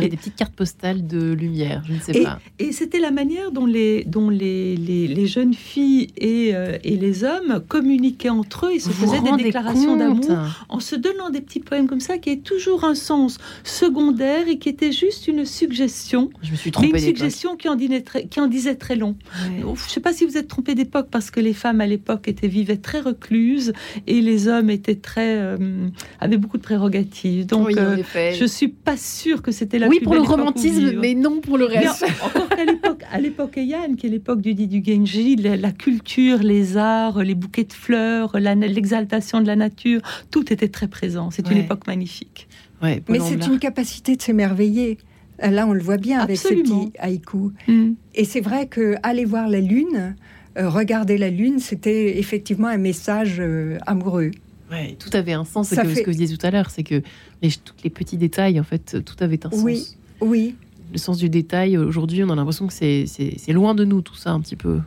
[0.00, 2.38] des petites cartes postales de lumière, je ne sais pas.
[2.58, 7.24] Et c'était la manière dont les, dont les, les, jeunes filles et, euh, et, les
[7.24, 10.30] hommes communiquaient entre eux et se faisaient des déclarations d'amour
[10.68, 14.58] en se donnant des petits poèmes comme ça qui avaient toujours un sens secondaire et
[14.58, 16.30] qui était juste une suggestion.
[16.42, 19.16] Je me suis trompée Mais une suggestion qui en, très, qui en, disait très long.
[19.58, 22.28] Je ne sais pas si vous êtes trompé d'époque parce que les femmes à l'époque
[22.28, 23.72] étaient vivaient très recluses
[24.06, 25.88] et les hommes étaient très euh,
[26.20, 27.46] avaient beaucoup de prérogatives.
[27.46, 31.40] Donc oui, euh, je suis pas sûre que c'était oui, pour le romantisme, mais non
[31.40, 32.04] pour le reste.
[32.24, 36.38] encore qu'à l'époque, à l'époque Yann, qui est l'époque du dit du Genji, la, culture,
[36.38, 41.30] les arts, les bouquets de fleurs, l'exaltation de la nature, tout était très présent.
[41.30, 42.48] C'est une époque magnifique.
[42.82, 44.98] mais c'est une capacité de s'émerveiller.
[45.42, 47.50] Là, on le voit bien avec ces petits haïkus.
[47.66, 47.92] Mm.
[48.14, 50.14] Et c'est vrai que aller voir la lune,
[50.56, 54.30] euh, regarder la lune, c'était effectivement un message euh, amoureux.
[54.74, 55.68] Ouais, tout avait un sens.
[55.68, 57.02] C'est ce que vous disiez tout à l'heure, c'est que
[57.42, 59.62] les, tous les petits détails, en fait, tout avait un sens.
[59.62, 59.86] Oui,
[60.20, 60.54] oui.
[60.92, 64.30] Le sens du détail, aujourd'hui, on a l'impression que c'est loin de nous, tout ça,
[64.32, 64.80] un petit peu.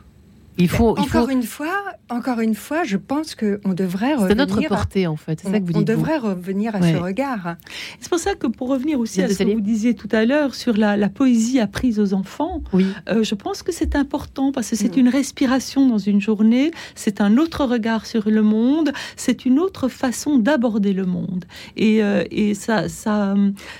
[0.60, 4.28] Il faut, il encore une fois, encore une fois, je pense qu'on devrait revenir.
[4.28, 5.38] C'est notre portée en fait.
[5.40, 5.76] C'est ça que vous dites.
[5.76, 7.56] On devrait revenir à ce regard.
[8.00, 10.56] C'est pour ça que pour revenir aussi à ce que vous disiez tout à l'heure
[10.56, 12.86] sur la, poésie apprise aux enfants, oui.
[13.08, 15.00] Euh, je pense que c'est important parce que c'est mm.
[15.00, 19.88] une respiration dans une journée, c'est un autre regard sur le monde, c'est une autre
[19.88, 21.44] façon d'aborder le monde.
[21.76, 23.34] Et, euh, et ça, ça,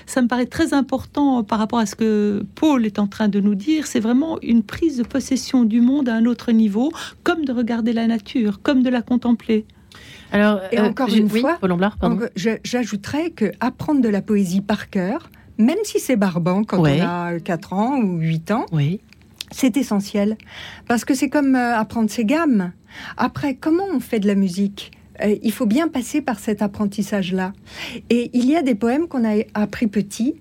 [0.05, 3.39] ça me paraît très important par rapport à ce que Paul est en train de
[3.39, 3.85] nous dire.
[3.85, 6.91] C'est vraiment une prise de possession du monde à un autre niveau niveau,
[7.23, 9.65] comme de regarder la nature, comme de la contempler.
[10.31, 11.57] Alors, et encore une fois,
[12.63, 17.39] j'ajouterais que apprendre de la poésie par cœur, même si c'est barbant quand on a
[17.39, 19.01] 4 ans ou 8 ans, oui.
[19.49, 20.37] c'est essentiel.
[20.87, 22.71] Parce que c'est comme euh, apprendre ses gammes.
[23.17, 24.91] Après, comment on fait de la musique?
[25.21, 27.53] Euh, il faut bien passer par cet apprentissage-là.
[28.09, 30.35] Et il y a des poèmes qu'on a appris petits,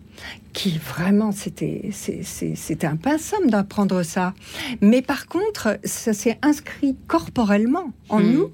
[0.53, 4.35] qui vraiment, c'était, c'était un pince somme d'apprendre ça.
[4.81, 8.33] Mais par contre, ça s'est inscrit corporellement en hmm.
[8.33, 8.51] nous.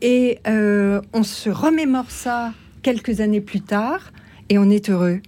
[0.00, 4.12] Et euh, on se remémore ça quelques années plus tard
[4.48, 5.20] et on est heureux.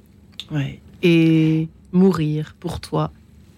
[0.50, 0.80] Ouais.
[1.02, 3.12] Et mourir pour toi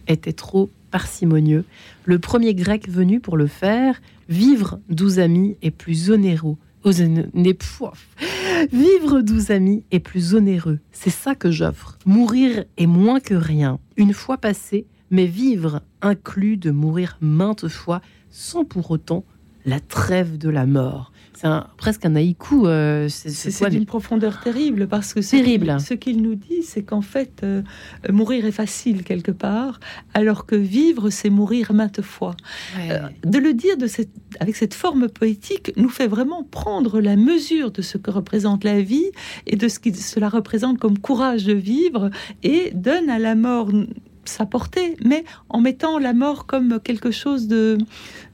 [0.06, 1.64] était trop parcimonieux.
[2.04, 6.56] Le premier grec venu pour le faire, vivre douze amis est plus onéreux.
[8.72, 10.78] Vivre douze amis est plus onéreux.
[10.92, 11.98] C'est ça que j'offre.
[12.06, 13.80] Mourir est moins que rien.
[13.96, 19.24] Une fois passé, mais vivre inclut de mourir maintes fois sans pour autant
[19.64, 22.66] la trêve de la mort c'est presque un haïku.
[22.66, 27.62] Euh, c'est d'une profondeur terrible parce que ce qu'il nous dit, c'est qu'en fait, euh,
[28.10, 29.78] mourir est facile quelque part,
[30.14, 32.36] alors que vivre, c'est mourir maintes fois.
[32.78, 37.16] Euh, de le dire de cette, avec cette forme poétique nous fait vraiment prendre la
[37.16, 39.10] mesure de ce que représente la vie
[39.46, 42.10] et de ce que cela représente comme courage de vivre
[42.42, 43.70] et donne à la mort
[44.28, 47.78] sa portée, mais en mettant la mort comme quelque chose de,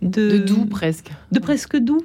[0.03, 1.11] de, doux presque.
[1.31, 2.03] De presque doux.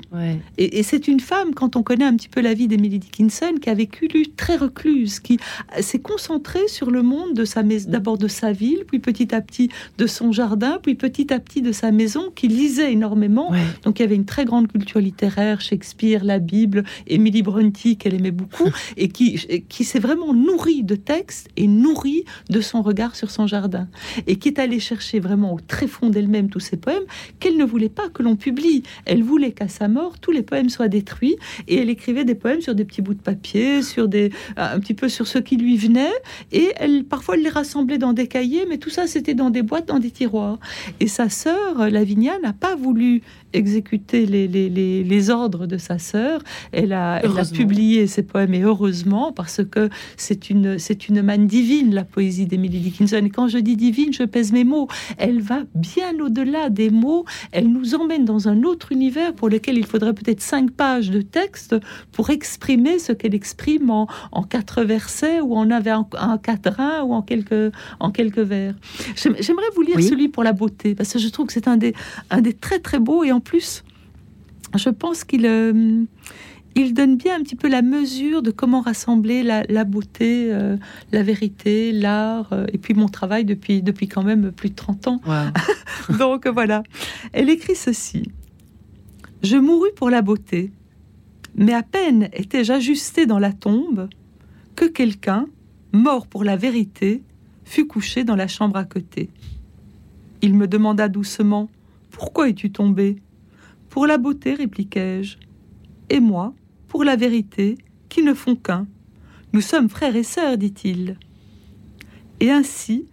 [0.58, 3.70] Et, c'est une femme, quand on connaît un petit peu la vie d'Emily Dickinson, qui
[3.70, 5.40] a vécu très recluse, qui
[5.80, 9.42] s'est concentrée sur le monde de sa maison, d'abord de sa ville, puis petit à
[9.42, 13.52] petit de son jardin, puis petit à petit de sa maison, qui lisait énormément.
[13.84, 18.16] Donc il y avait une très grande culture littéraire, Shakespeare, la Bible, Emily Brontë qu'elle
[18.16, 23.16] aimait beaucoup, et qui, qui s'est vraiment nourrie de textes et nourrie de son regard
[23.16, 23.77] sur son jardin.
[24.26, 27.04] Et qui est allée chercher vraiment au très fond d'elle-même tous ces poèmes
[27.40, 28.84] qu'elle ne voulait pas que l'on publie.
[29.06, 31.36] Elle voulait qu'à sa mort, tous les poèmes soient détruits.
[31.68, 34.94] Et elle écrivait des poèmes sur des petits bouts de papier, sur des, un petit
[34.94, 36.14] peu sur ce qui lui venait.
[36.52, 39.62] Et elle, parfois, elle les rassemblait dans des cahiers, mais tout ça, c'était dans des
[39.62, 40.60] boîtes, dans des tiroirs.
[41.00, 43.22] Et sa sœur, Lavinia, n'a pas voulu
[43.54, 44.70] exécuter les, les,
[45.04, 46.42] les, ordres de sa sœur.
[46.72, 51.22] Elle a, elle a publié ses poèmes, et heureusement, parce que c'est une, c'est une
[51.22, 53.22] manne divine, la poésie d'Emily Dickinson.
[53.26, 54.88] Et quand je dis divine, je pèse mes mots.
[55.18, 57.26] Elle va bien au-delà des mots.
[57.52, 61.22] Elle nous emmène dans un autre univers pour lequel il faudrait peut-être cinq pages de
[61.22, 61.76] texte
[62.12, 65.82] pour exprimer ce qu'elle exprime en, en, quatre versets ou en un,
[66.18, 68.76] un quatrain ou en quelques, en quelques vers.
[69.16, 71.94] J'aimerais vous lire celui pour la beauté, parce que je trouve que c'est un des,
[72.30, 73.86] un des très très beaux et en plus,
[74.76, 76.04] je pense qu'il euh,
[76.76, 80.76] il donne bien un petit peu la mesure de comment rassembler la, beauté, euh,
[81.14, 85.08] la vérité, l'art, euh, et puis mon travail depuis, depuis quand même plus de 30
[85.08, 85.22] ans.
[86.20, 86.84] Donc voilà.
[87.32, 88.32] Elle écrit ceci.
[89.44, 90.72] Je mourus pour la beauté,
[91.56, 94.10] mais à peine étais-je ajusté dans la tombe
[94.76, 95.48] que quelqu'un,
[95.94, 97.24] mort pour la vérité,
[97.64, 99.30] fut couché dans la chambre à côté.
[100.42, 101.70] Il me demanda doucement
[102.12, 103.22] Pourquoi es-tu tombé
[103.98, 105.38] pour la beauté, répliquai-je.
[106.12, 106.54] Et moi,
[106.88, 107.80] pour la vérité,
[108.10, 108.86] qui ne font qu'un.
[109.54, 111.18] Nous sommes frères et sœurs, dit-il.
[112.40, 113.08] Et ainsi,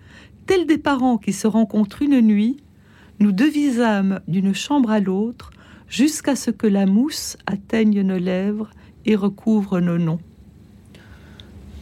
[0.45, 2.59] tels des parents qui se rencontrent une nuit,
[3.19, 5.53] nous devisâmes d'une chambre à l'autre
[5.89, 8.69] jusqu'à ce que la mousse atteigne nos lèvres
[9.07, 10.21] et recouvre nos noms.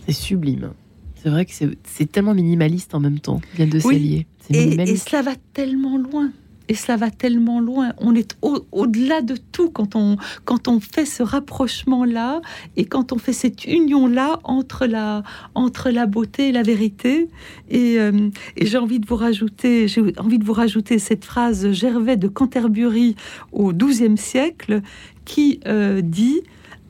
[0.07, 0.75] C'est sublime.
[1.17, 4.29] C'est vrai que c'est tellement minimaliste en même temps, bien de s'allier.
[4.51, 6.31] Et, et cela va tellement loin
[6.69, 7.93] et ça va tellement loin.
[7.99, 12.41] On est au-delà de tout quand on, quand on fait ce rapprochement-là
[12.77, 15.23] et quand on fait cette union-là entre la,
[15.55, 17.29] entre la beauté et la vérité.
[17.69, 22.17] Et, euh, j'ai envie de vous rajouter, j'ai envie de vous rajouter cette phrase Gervais
[22.17, 23.17] de Canterbury
[23.53, 24.83] au XIIe siècle
[25.25, 26.41] qui euh, dit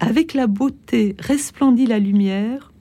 [0.00, 2.72] Avec la beauté resplendit la lumière.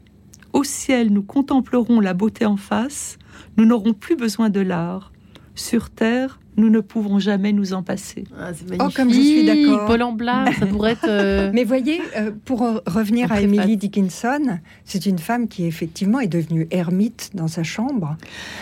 [0.53, 3.17] Au ciel, nous contemplerons la beauté en face.
[3.57, 5.11] Nous n'aurons plus besoin de l'art.
[5.55, 8.25] Sur terre, nous ne pouvons jamais nous en passer.
[8.37, 8.81] Ah, c'est magnifique.
[8.81, 9.85] Oh, comme je suis d'accord.
[9.85, 10.17] Paul en
[10.59, 11.07] ça pourrait être.
[11.07, 16.27] Euh, Mais voyez, euh, pour revenir à Emily Dickinson, c'est une femme qui effectivement est
[16.27, 18.17] devenue ermite dans sa chambre.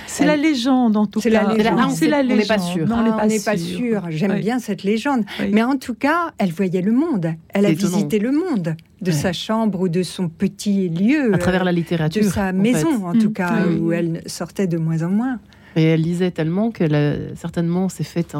[0.07, 1.23] C'est la légende en tout cas.
[1.23, 1.79] C'est la légende.
[1.79, 2.87] On n'est pas sûr.
[2.89, 4.03] on n'est pas, sûr.
[4.09, 5.23] J'aime bien cette légende.
[5.51, 7.33] Mais en tout cas, elle voyait le monde.
[7.49, 11.33] Elle a visité le monde de sa chambre ou de son petit lieu.
[11.33, 12.23] À travers la littérature.
[12.23, 13.33] De sa maison, en tout mm.
[13.33, 15.39] cas, où elle sortait de moins en moins.
[15.79, 18.35] Et elle lisait tellement qu'elle a certainement s'est faite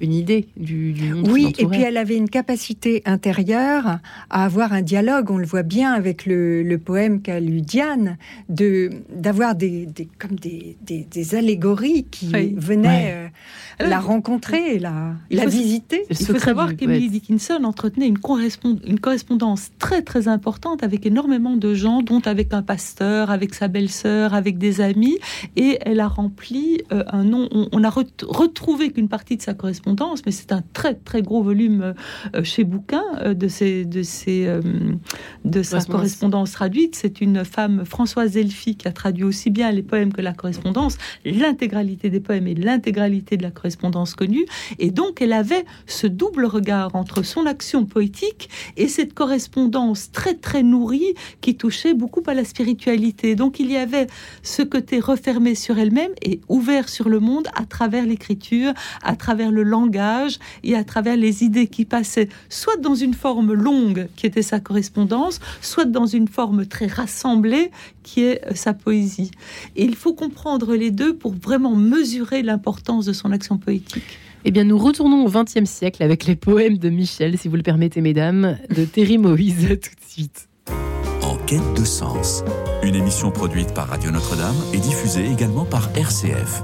[0.00, 1.28] une idée du, du monde.
[1.30, 5.30] Oui, et puis elle avait une capacité intérieure à avoir un dialogue.
[5.30, 8.16] On le voit bien avec le, poème qu'a lu Diane,
[8.48, 9.86] de d'avoir des,
[10.18, 13.12] comme des, des, allégories qui venaient.
[13.14, 13.28] Euh,
[13.80, 16.04] la rencontrer, la, la visiter.
[16.10, 18.18] Il faut savoir qu'Emily Dickinson entretenait une,
[18.84, 23.68] une correspondance très très importante avec énormément de gens, dont avec un pasteur, avec sa
[23.68, 25.18] belle-sœur, avec des amis,
[25.56, 27.48] et elle a rempli euh, un nom.
[27.72, 31.94] On, a retrouvé qu'une partie de sa correspondance, mais c'est un très très gros volume
[32.34, 34.48] euh, chez Bouquin euh, de, ses, de, ses,
[35.44, 36.94] de sa correspondance traduite.
[36.94, 40.98] C'est une femme, Françoise Elfi, qui a traduit aussi bien les poèmes que la correspondance,
[41.24, 43.61] l'intégralité des poèmes et l'intégralité de la correspondance
[44.16, 44.46] connue.
[44.78, 50.34] Et donc, elle avait ce double regard entre son action poétique et cette correspondance très,
[50.34, 53.34] très nourrie qui touchait beaucoup à la spiritualité.
[53.34, 54.06] Donc, il y avait
[54.42, 59.50] ce côté refermé sur elle-même et ouvert sur le monde à travers l'écriture, à travers
[59.50, 64.26] le langage et à travers les idées qui passaient, soit dans une forme longue qui
[64.26, 67.70] était sa correspondance, soit dans une forme très rassemblée
[68.02, 69.30] qui est euh, sa poésie.
[69.76, 74.18] Et il faut comprendre les deux pour vraiment mesurer l'importance de son action poétique.
[74.44, 77.62] Eh bien, nous retournons au XXe siècle avec les poèmes de Michel, si vous le
[77.62, 80.48] permettez, mesdames, de Terry Moïse, tout de suite.
[81.22, 82.42] En quête de sens,
[82.82, 86.62] une émission produite par Radio Notre-Dame et diffusée également par RCF.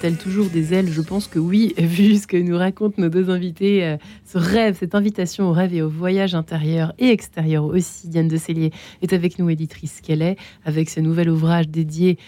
[0.00, 3.28] Donnera-t-elle toujours des ailes Je pense que oui, vu ce que nous racontent nos deux
[3.28, 8.08] invités, euh, ce rêve, cette invitation au rêve et au voyage intérieur et extérieur aussi.
[8.08, 8.72] Diane de Cellier
[9.02, 12.18] est avec nous, éditrice qu'elle est, avec ce nouvel ouvrage dédié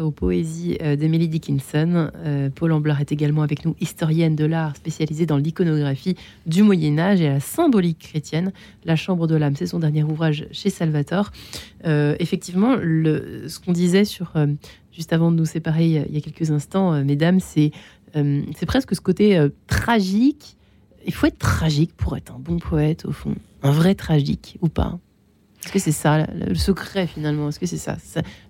[0.00, 2.10] aux poésies euh, d'Emily Dickinson.
[2.16, 6.98] Euh, Paul Amblard est également avec nous, historienne de l'art spécialisée dans l'iconographie du Moyen
[6.98, 8.52] Âge et la symbolique chrétienne.
[8.84, 11.30] La Chambre de l'âme, c'est son dernier ouvrage chez Salvatore.
[11.84, 14.32] Effectivement, le, ce qu'on disait sur
[14.92, 17.70] juste avant de nous séparer il y a quelques instants, mesdames, c'est
[18.14, 20.56] c'est presque ce côté tragique.
[21.06, 23.34] Il faut être tragique pour être un bon poète, au fond.
[23.62, 24.98] Un vrai tragique, ou pas?
[25.64, 27.48] Est-ce que c'est ça le secret finalement?
[27.48, 27.96] Est-ce que c'est ça,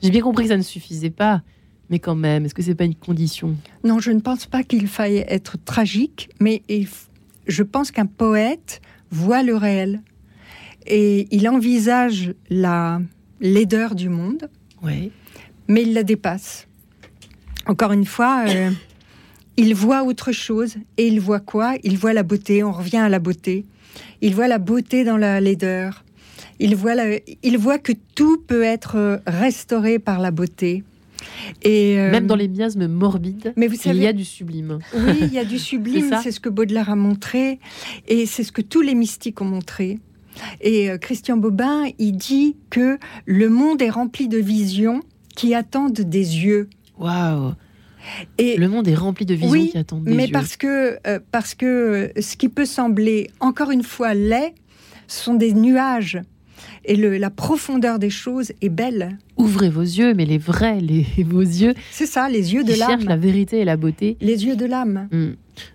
[0.03, 1.43] J'ai bien compris que ça ne suffisait pas,
[1.91, 3.55] mais quand même, est-ce que c'est pas une condition?
[3.85, 6.63] Non, je ne pense pas qu'il faille être tragique, mais
[7.47, 8.81] je pense qu'un poète
[9.11, 10.03] voit le réel
[10.87, 13.01] et il envisage la
[13.41, 14.49] laideur du monde,
[14.83, 15.13] oui.
[15.73, 16.69] Mais il la dépasse.
[17.67, 18.71] Encore une fois, euh,
[19.57, 21.75] il voit autre chose et il voit quoi?
[21.83, 22.63] Il voit la beauté.
[22.63, 23.65] On revient à la beauté.
[24.21, 26.05] Il voit la beauté dans la laideur.
[26.61, 26.95] Il voit,
[27.43, 30.85] il voit que tout peut être euh, restauré par la beauté.
[31.63, 34.81] Et euh, Même dans les miasmes morbides, mais vous savez, il y a du sublime.
[34.95, 37.61] Oui, il y a du sublime, c'est ce que Baudelaire a montré,
[38.09, 40.01] et c'est ce que tous les mystiques ont montré.
[40.61, 45.01] Et euh, Christian Bobin, il dit que le monde est rempli de visions
[45.35, 46.69] qui attendent des yeux.
[46.99, 47.55] Waouh
[48.37, 50.99] et le monde est rempli de visions qui attendent des mais parce que
[51.31, 54.55] parce que ce qui peut sembler encore une fois laid
[55.07, 56.21] sont des nuages
[56.85, 59.19] et la profondeur des choses est belle.
[59.37, 61.75] Ouvrez vos yeux, mais les vrais, les, vos yeux.
[61.91, 62.91] C'est ça, les yeux de l'âme.
[62.91, 64.17] cherchent la vérité et la beauté.
[64.21, 65.09] Les yeux de l'âme.
[65.13, 65.33] Hmm.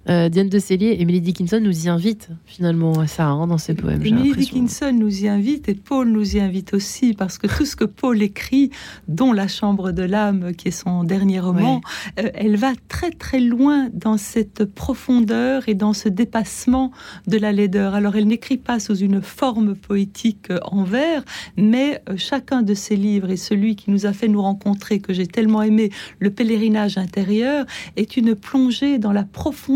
[0.09, 3.73] Euh, Diane de Cellier, Emily Dickinson nous y invite finalement à ça hein, dans ses
[3.73, 4.05] poèmes.
[4.05, 7.75] Emily Dickinson nous y invite et Paul nous y invite aussi parce que tout ce
[7.75, 8.71] que Paul écrit,
[9.07, 11.81] dont La Chambre de l'âme, qui est son dernier roman,
[12.19, 16.91] euh, elle va très très loin dans cette profondeur et dans ce dépassement
[17.27, 17.93] de la laideur.
[17.93, 21.23] Alors elle n'écrit pas sous une forme poétique euh, en vers,
[21.57, 25.27] mais chacun de ses livres et celui qui nous a fait nous rencontrer, que j'ai
[25.27, 27.65] tellement aimé, Le pèlerinage intérieur,
[27.97, 29.66] est une plongée dans la profondeur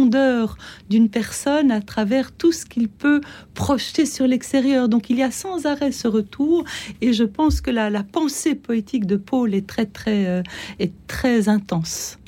[0.89, 3.21] d'une personne à travers tout ce qu'il peut
[3.53, 4.89] projeter sur l'extérieur.
[4.89, 6.63] Donc il y a sans arrêt ce retour
[7.01, 10.43] et je pense que la, la pensée poétique de Paul est très très euh,
[10.79, 12.20] est très intense.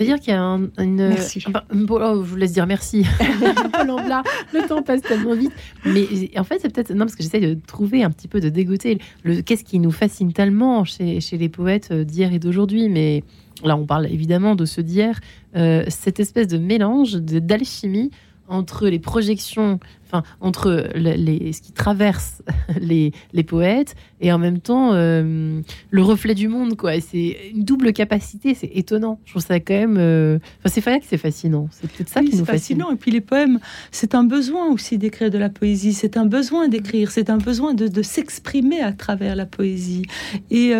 [0.00, 1.08] C'est-à-dire qu'il y a une.
[1.08, 1.44] Merci.
[1.46, 3.04] oh, je vous laisse dire merci.
[3.20, 5.52] le temps passe tellement vite.
[5.84, 6.06] Mais
[6.38, 6.94] en fait, c'est peut-être.
[6.94, 8.98] Non, parce que j'essaie de trouver un petit peu de dégoter.
[9.24, 9.42] Le...
[9.42, 13.24] Qu'est-ce qui nous fascine tellement chez, chez les poètes d'hier et d'aujourd'hui Mais
[13.62, 15.20] là on parle évidemment de ceux d'hier,
[15.54, 18.10] euh, cette espèce de mélange d'alchimie
[18.48, 19.80] entre les projections,
[20.10, 22.42] enfin entre les, ce qui traverse
[22.80, 27.00] les, les, poètes et en même temps euh, le reflet du monde quoi.
[27.00, 29.20] C'est une double capacité, c'est étonnant.
[29.24, 31.68] Je trouve ça quand même, euh, enfin c'est que c'est fascinant.
[31.70, 32.90] C'est peut-être ça qui nous fascinant.
[32.90, 35.92] Et puis les poèmes, c'est un besoin aussi d'écrire de la poésie.
[35.92, 37.10] C'est un besoin d'écrire.
[37.10, 40.02] C'est un besoin de, de s'exprimer à travers la poésie.
[40.50, 40.74] Et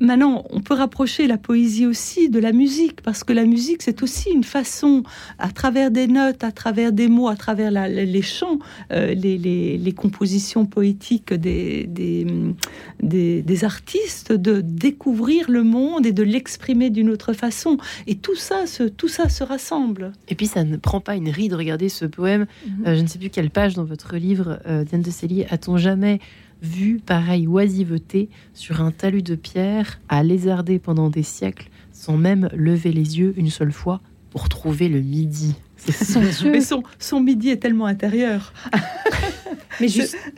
[0.00, 4.02] Maintenant, on peut rapprocher la poésie aussi de la musique, parce que la musique, c'est
[4.02, 5.04] aussi une façon,
[5.38, 8.58] à travers des notes, à travers des mots, à travers les chants,
[8.92, 17.10] euh, les, compositions poétiques des, des, artistes, de découvrir le monde et de l'exprimer d'une
[17.10, 17.78] autre façon.
[18.06, 20.12] Et tout ça, se, tout ça se rassemble.
[20.28, 21.54] Et puis, ça ne prend pas une ride.
[21.54, 22.86] Regardez ce poème, mhm.
[22.86, 25.76] euh, je ne sais plus quelle page dans votre livre, euh, Diane de Célie, a-t-on
[25.76, 26.20] jamais
[26.62, 32.48] vu pareil oisiveté sur un talus de pierre à lézarder pendant des siècles sans même
[32.54, 34.00] lever les yeux une seule fois
[34.30, 35.54] pour trouver le midi?
[35.86, 38.52] Mais son, son, midi est tellement intérieur.
[39.80, 39.88] Mais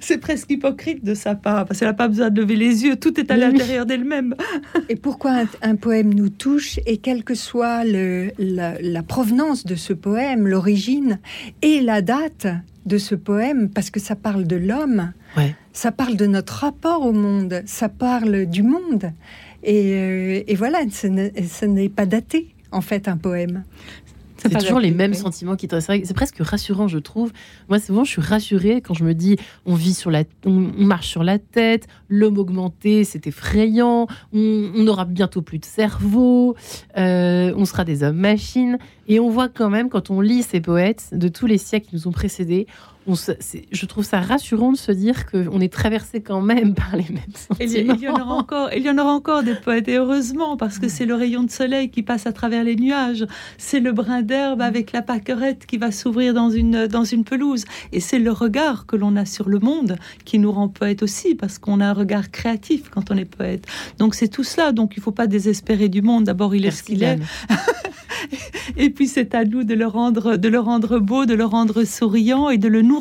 [0.01, 2.97] c'est presque hypocrite de sa part, parce qu'elle n'a pas besoin de lever les yeux,
[2.97, 4.35] tout est à l'intérieur d'elle-même.
[4.89, 9.93] Et pourquoi un, poème nous touche, et quelle que soit le, la, provenance de ce
[9.93, 11.19] poème, l'origine
[11.63, 12.47] et la date
[12.87, 15.13] de ce poème, parce que ça parle de l'homme,
[15.73, 19.13] ça parle de notre rapport au monde, ça parle du monde.
[19.63, 23.65] Et, euh, et voilà, ce n'est pas daté, en fait, un poème.
[24.37, 27.33] C'est toujours les mêmes sentiments qui C'est presque rassurant, je trouve.
[27.69, 31.09] Moi, souvent, je suis rassurée quand je me dis on vit sur la, on, marche
[31.09, 36.55] sur la tête, l'homme augmenté, c'est effrayant, on, aura bientôt plus de cerveau,
[36.97, 38.79] euh, on sera des hommes machines.
[39.09, 41.97] Et on voit quand même, quand on lit ces poètes de tous les siècles qui
[41.97, 42.67] nous ont précédés,
[43.07, 47.23] je trouve ça rassurant de se dire qu'on est traversé quand même par les mêmes
[47.35, 47.95] sentiments.
[47.97, 50.79] Il y, en aura encore, il y en aura encore des poètes, et heureusement, parce
[50.79, 53.27] que c'est le rayon de soleil qui passe à travers les nuages,
[53.59, 57.65] c'est le brin d'herbe avec la paquerette qui va s'ouvrir dans une, dans une pelouse,
[57.93, 61.35] et c'est le regard que l'on a sur le monde qui nous rend poète aussi,
[61.35, 63.67] parce qu'on a un regard créatif quand on est poète.
[63.99, 66.25] Donc c'est tout cela, donc il ne faut pas désespérer du monde.
[66.25, 67.19] D'abord, il est ce qu'il est.
[68.77, 71.85] et puis c'est à nous de le rendre, de le rendre beau, de le rendre
[71.85, 72.96] souriant et de le nourrir.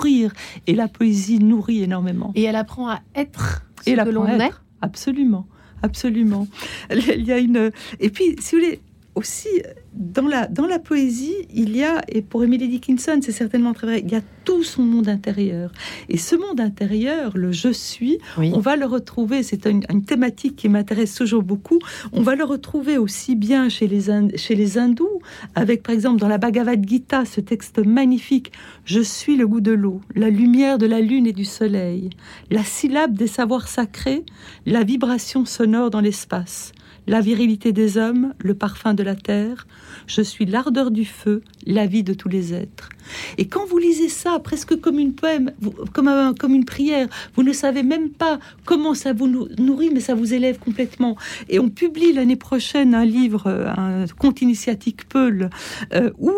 [0.68, 2.32] Et la poésie nourrit énormément.
[2.36, 4.52] Et elle apprend à être ce et que l'on est.
[4.82, 5.48] Absolument.
[5.82, 6.48] absolument.
[6.92, 7.72] Il y a une.
[8.00, 8.82] Et puis, si vous voulez,
[9.16, 9.48] aussi,
[9.94, 13.88] dans la, dans la poésie, il y a, et pour Emily Dickinson, c'est certainement très
[13.88, 15.72] vrai, il y a tout son monde intérieur.
[16.10, 20.70] Et ce monde intérieur, le je suis, on va le retrouver, c'est une, thématique qui
[20.70, 21.80] m'intéresse toujours beaucoup,
[22.12, 25.22] on va le retrouver aussi bien chez les, chez les hindous,
[25.56, 28.52] avec par exemple dans la Bhagavad Gita, ce texte magnifique,
[28.84, 32.10] je suis le goût de l'eau, la lumière de la lune et du soleil,
[32.52, 34.24] la syllabe des savoirs sacrés,
[34.66, 36.74] la vibration sonore dans l'espace
[37.08, 39.68] la virilité des hommes, le parfum de la terre,
[40.08, 42.90] je suis l'ardeur du feu, la vie de tous les êtres.
[43.38, 45.52] Et quand vous lisez ça, presque comme une poème,
[45.94, 50.34] comme, une prière, vous ne savez même pas comment ça vous nourrit, mais ça vous
[50.34, 51.16] élève complètement.
[51.50, 55.50] Et on publie l'année prochaine un livre, un conte initiatique Peul,
[55.94, 56.32] euh, où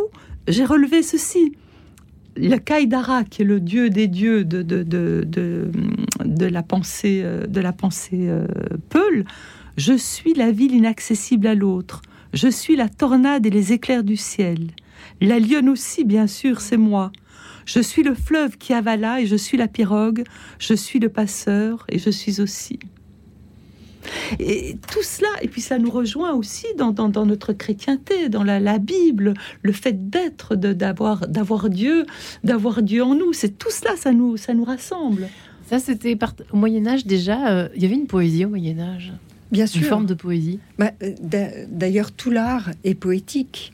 [0.48, 1.54] j'ai relevé ceci
[2.38, 4.64] le Kaidara, qui est le dieu des dieux de,
[6.46, 8.46] la pensée, euh, de la pensée euh,
[8.90, 9.26] Peul,
[9.78, 12.02] je suis la ville inaccessible à l'autre.
[12.34, 14.72] Je suis la tornade et les éclairs du ciel.
[15.22, 17.12] La lionne aussi, bien sûr, c'est moi.
[17.66, 20.24] Je suis le fleuve qui avala et je suis la pirogue.
[20.58, 22.80] Je suis le passeur et je suis aussi.
[24.40, 26.94] Et tout cela, et puis ça nous rejoint aussi dans,
[27.26, 32.06] notre chrétienté, dans la, Bible, le fait d'être, d'avoir, Dieu,
[32.44, 33.32] d'avoir Dieu en nous.
[33.34, 35.28] C'est tout cela, ça nous, ça nous rassemble.
[35.70, 36.18] Ça, c'était
[36.52, 37.50] au Moyen Âge déjà.
[37.50, 39.14] Euh, il y avait une poésie au Moyen Âge.
[39.52, 39.82] Bien sûr.
[39.82, 40.60] Une forme de poésie.
[40.78, 43.74] Bah, euh, d'ailleurs, tout l'art est poétique.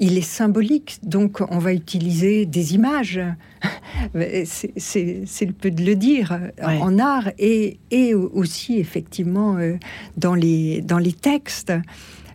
[0.00, 3.20] Il est symbolique, donc on va utiliser des images.
[4.14, 9.76] C'est le peu de le dire en art et, et, aussi effectivement euh,
[10.16, 11.72] dans les, dans les textes.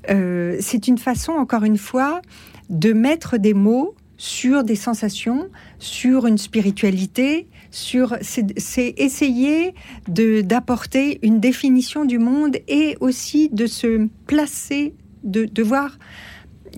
[0.10, 2.22] Euh, c'est une façon, encore une fois,
[2.70, 5.50] de mettre des mots sur des sensations,
[5.80, 9.74] sur une spiritualité, sur c'est essayer
[10.08, 14.94] d'apporter une définition du monde et aussi de se placer,
[15.24, 15.98] de, de voir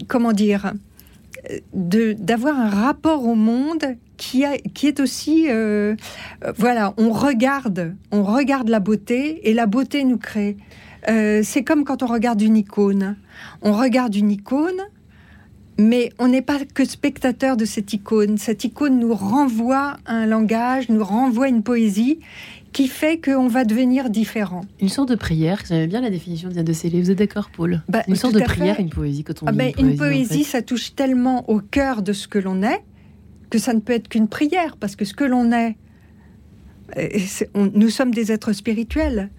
[0.08, 0.74] comment dire,
[1.74, 5.96] d'avoir un rapport au monde qui, a, qui est aussi, euh,
[6.58, 10.58] voilà, on regarde, on regarde la beauté et la beauté nous crée.
[11.10, 13.18] Euh, c'est comme quand on regarde une icône.
[13.62, 14.82] On regarde une icône,
[15.78, 18.38] mais on n'est pas que spectateur de cette icône.
[18.38, 22.20] Cette icône nous renvoie un langage, nous renvoie une poésie
[22.72, 24.62] qui fait qu'on va devenir différent.
[24.82, 27.02] Une sorte de prière, j'aimais bien la définition de Célé.
[27.02, 27.82] Vous êtes d'accord, Paul?
[27.88, 30.44] Bah, Une sorte de prière, une poésie, quand on ah une poésie.
[30.44, 32.84] ça touche tellement au cœur de ce que l'on est
[33.50, 35.78] que ça ne peut être qu'une prière, parce que ce que l'on est,
[36.98, 37.08] euh,
[37.56, 39.30] nous sommes des êtres spirituels.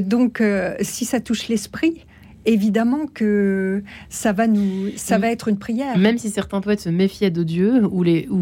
[0.00, 2.06] Donc, euh, si ça touche l'esprit,
[2.46, 5.96] évidemment que ça va nous, ça va être une prière.
[5.98, 8.40] Même si certains poètes se méfiaient de Dieu ou, les, ou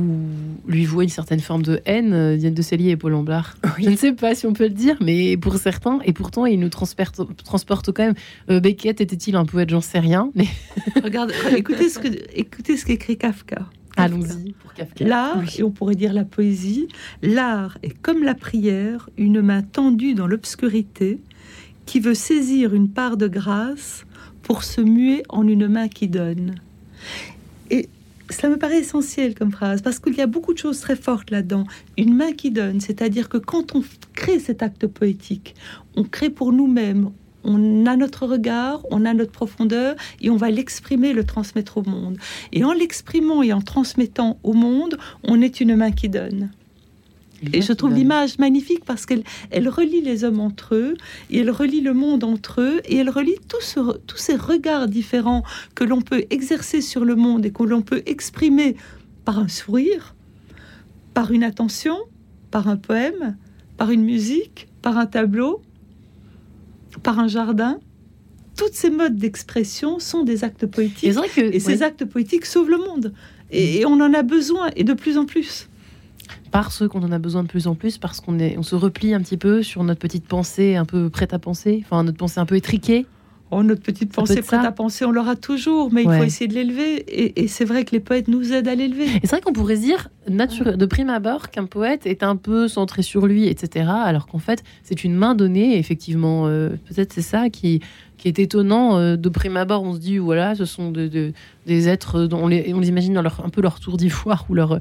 [0.66, 3.57] lui vouaient une certaine forme de haine, euh, Diane de Célier et Paul Amblard.
[3.78, 6.59] Je ne sais pas si on peut le dire, mais pour certains, et pourtant ils
[6.59, 8.14] nous transportent, transportent quand même.
[8.51, 10.30] Euh, Beckett était-il un poète J'en sais rien.
[10.34, 10.47] Mais
[11.03, 13.66] Regarde, écoutez ce que, écoutez ce qu'écrit Kafka.
[13.97, 15.05] Allons-y pour Kafka.
[15.07, 16.88] L'art, et on pourrait dire la poésie,
[17.22, 21.18] l'art est comme la prière, une main tendue dans l'obscurité
[21.87, 24.05] qui veut saisir une part de grâce
[24.43, 26.57] pour se muer en une main qui donne.
[27.70, 27.89] Et
[28.30, 31.30] cela me paraît essentiel comme phrase, parce qu'il y a beaucoup de choses très fortes
[31.30, 31.64] là-dedans.
[31.97, 33.82] Une main qui donne, c'est-à-dire que quand on
[34.14, 35.55] crée cet acte poétique,
[35.97, 37.11] on crée pour nous-mêmes,
[37.45, 41.84] on a notre regard, on a notre profondeur, et on va l'exprimer, le transmettre au
[41.84, 42.18] monde.
[42.53, 46.51] Et en l'exprimant et en transmettant au monde, on est une main qui donne.
[47.53, 50.94] Et je trouve l'image magnifique parce qu'elle elle relie les hommes entre eux,
[51.30, 55.42] et elle relie le monde entre eux, et elle relie tous ces regards différents
[55.74, 58.76] que l'on peut exercer sur le monde et que l'on peut exprimer
[59.24, 60.14] par un sourire,
[61.14, 61.97] par une attention,
[62.51, 63.36] par un poème,
[63.76, 65.62] par une musique, par un tableau,
[67.03, 67.78] par un jardin.
[68.57, 71.05] Toutes ces modes d'expression sont des actes poétiques.
[71.36, 73.12] et ces actes poétiques sauvent le monde.
[73.51, 75.68] et on en a besoin, et de plus en plus
[76.51, 79.14] parce qu'on en a besoin de plus en plus, parce qu'on est, on se replie
[79.14, 82.40] un petit peu sur notre petite pensée un peu prête à penser, enfin notre pensée
[82.40, 83.07] un peu étriquée.
[83.53, 86.55] Oh, notre petite pensée prête à penser, on l'aura toujours, mais il faut essayer de
[86.55, 87.38] l'élever.
[87.40, 89.05] Et, c'est vrai que les poètes nous aident à l'élever.
[89.05, 92.66] Et c'est vrai qu'on pourrait se dire, de prime abord, qu'un poète est un peu
[92.66, 93.88] centré sur lui, etc.
[93.88, 95.78] Alors qu'en fait, c'est une main donnée.
[95.78, 97.80] Effectivement, euh, peut-être c'est ça qui,
[98.16, 98.99] qui est étonnant.
[98.99, 102.74] Euh, de prime abord, on se dit, voilà, ce sont des êtres, dont on les,
[102.74, 104.80] on les imagine dans leur, un peu leur tour d'ivoire ou leur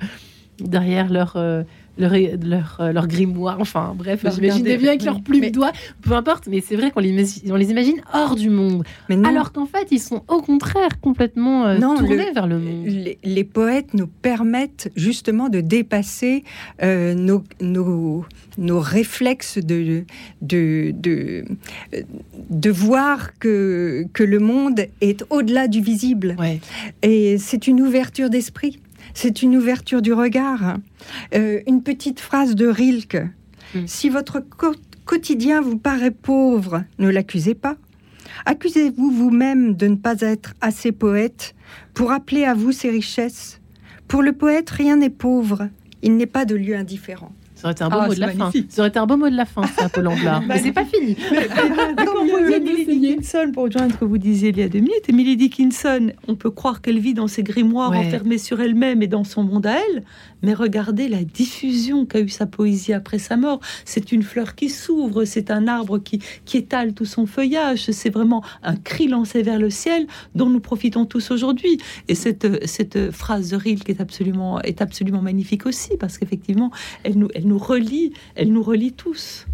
[0.60, 1.64] derrière leur, euh,
[1.98, 6.48] leur, leur, euh, leur grimoire, enfin bref, j'imagine bien avec leurs plumes doigts, peu importe,
[6.48, 8.84] mais c'est vrai qu'on les, les imagine hors du monde.
[9.24, 12.88] alors qu'en fait, ils sont au contraire complètement euh, tournés vers le monde.
[13.24, 16.44] Les, poètes nous permettent justement de dépasser
[16.82, 18.26] euh, nos, nos,
[18.58, 20.04] nos, réflexes de,
[20.42, 21.46] de, de,
[22.50, 26.36] de, voir que, que le monde est au-delà du visible.
[27.04, 28.80] Et c'est une ouverture d'esprit
[29.16, 30.78] c'est une ouverture du regard.
[31.34, 33.24] Euh, une petite phrase de Rilke.
[33.74, 33.88] Hmm.
[33.88, 34.44] Si votre
[35.06, 37.78] quotidien vous paraît pauvre, ne l'accusez pas.
[38.46, 41.56] Accusez-vous vous-même de ne pas être assez poète
[41.94, 43.62] pour appeler à vous ses richesses.
[44.08, 45.70] Pour le poète, rien n'est pauvre.
[46.04, 47.32] Il n'est pas de lieu indifférent.
[47.56, 48.52] Ça aurait été un beau ah, mot de la fin.
[48.70, 50.42] Ça aurait été un beau mot de la fin, ça, Paul Amblard.
[50.42, 51.16] mais c'est pas fini.
[51.16, 55.08] Quand vous Emily Dickinson, pour rejoindre ce que vous disiez il y a deux minutes,
[55.08, 59.24] Emily Dickinson, on peut croire qu'elle vit dans ses grimoires enfermée sur elle-même et dans
[59.24, 60.04] son monde à elle,
[60.42, 63.62] mais regardez la diffusion qu'a eu sa poésie après sa mort.
[63.86, 68.10] C'est une fleur qui s'ouvre, c'est un arbre qui, qui étale tout son feuillage, c'est
[68.10, 71.78] vraiment un cri lancé vers le ciel dont nous profitons tous aujourd'hui.
[72.10, 76.72] Et cette, cette phrase de Rilke est absolument, est absolument magnifique aussi, parce qu'effectivement,
[77.04, 79.46] elle nous, elle nous relie, elle nous relie tous.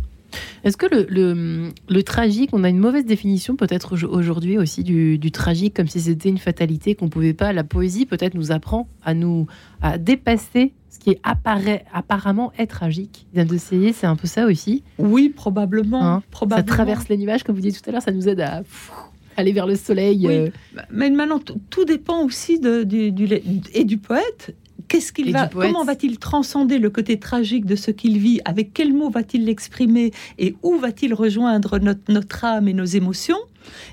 [0.64, 5.32] Est-ce que le, le, tragique, on a une mauvaise définition peut-être aujourd'hui aussi du, du,
[5.32, 7.52] tragique, comme si c'était une fatalité qu'on pouvait pas.
[7.52, 9.48] La poésie peut-être nous apprend à nous
[9.82, 13.28] à dépasser ce qui apparaît apparemment est tragique.
[13.34, 14.84] Bien d'essayer, c'est un peu ça aussi.
[15.00, 16.68] Oui, probablement, hein probablement.
[16.68, 18.62] Ça traverse les nuages, comme vous disiez tout à l'heure, ça nous aide à
[19.38, 20.28] aller vers le soleil.
[20.28, 20.34] Oui.
[20.34, 20.50] Euh.
[20.92, 21.40] Mais maintenant,
[21.70, 23.28] tout dépend aussi de, du, du,
[23.74, 24.54] et du poète
[24.92, 28.42] Qu'est-ce qu'il va, comment va-t-il transcender le côté tragique de ce qu'il vit?
[28.44, 30.12] Avec quels mots va-t-il l'exprimer?
[30.38, 33.38] Et où va-t-il rejoindre notre, notre âme et nos émotions?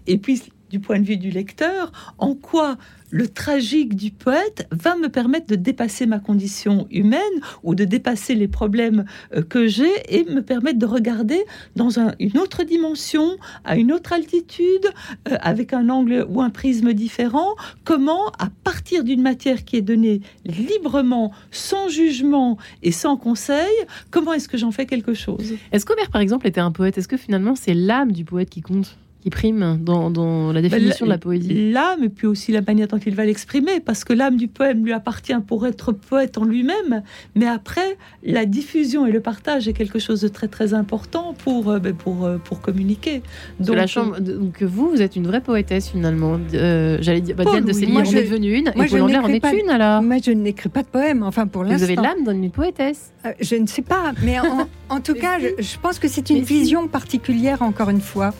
[0.09, 2.76] Et puis, du point de vue du lecteur, en quoi
[3.10, 7.20] le tragique du poète va me permettre de dépasser ma condition humaine
[7.62, 9.04] ou de dépasser les problèmes
[9.34, 11.44] euh, que j'ai et me permettre de regarder
[11.76, 14.86] dans une autre dimension, à une autre altitude,
[15.30, 17.54] euh, avec un angle ou un prisme différent,
[17.84, 23.72] comment, à partir d'une matière qui est donnée librement, sans jugement et sans conseil,
[24.10, 25.54] comment est-ce que j'en fais quelque chose?
[25.72, 26.98] Est-ce qu'Homère, par exemple, était un poète?
[26.98, 28.98] Est-ce que finalement c'est l'âme du poète qui compte?
[29.20, 31.72] Qui prime dans, dans la définition de la poésie.
[31.72, 34.84] L'âme, et puis aussi la manière dont il va l'exprimer, parce que l'âme du poème
[34.84, 37.02] lui appartient pour être poète en lui-même,
[37.34, 41.70] mais après, la diffusion et le partage est quelque chose de très très important pour,
[41.70, 43.22] euh, ben, pour, euh, pour communiquer.
[43.58, 46.38] Donc, la chambre, donc vous, vous êtes une vraie poétesse finalement.
[46.54, 49.28] Euh, J'allais dire, bah, Diane de Céline, on est devenue une, moi, et Paul en
[49.28, 50.02] est une alors.
[50.02, 51.78] Moi, je n'écris pas de poème, enfin pour l'instant.
[51.78, 53.12] Vous avez l'âme d'une poétesse.
[53.40, 56.42] je ne sais pas, mais en, en tout cas, je, je, pense que c'est une
[56.42, 58.32] vision particulière, encore une fois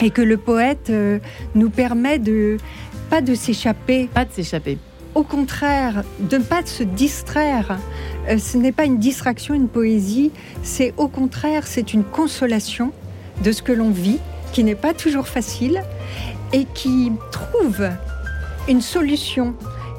[0.00, 1.18] et que le poète euh,
[1.54, 2.58] nous permet de
[3.10, 4.08] pas de s'échapper.
[4.12, 4.78] Pas de s'échapper.
[5.14, 7.78] Au contraire, de ne pas se distraire.
[8.28, 10.32] Euh, ce n'est pas une distraction, une poésie.
[10.62, 12.92] C'est au contraire, c'est une consolation
[13.42, 14.18] de ce que l'on vit,
[14.52, 15.82] qui n'est pas toujours facile,
[16.52, 17.88] et qui trouve
[18.68, 19.54] une solution,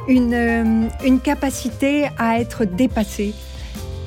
[0.07, 3.33] une, euh, une capacité à être dépassé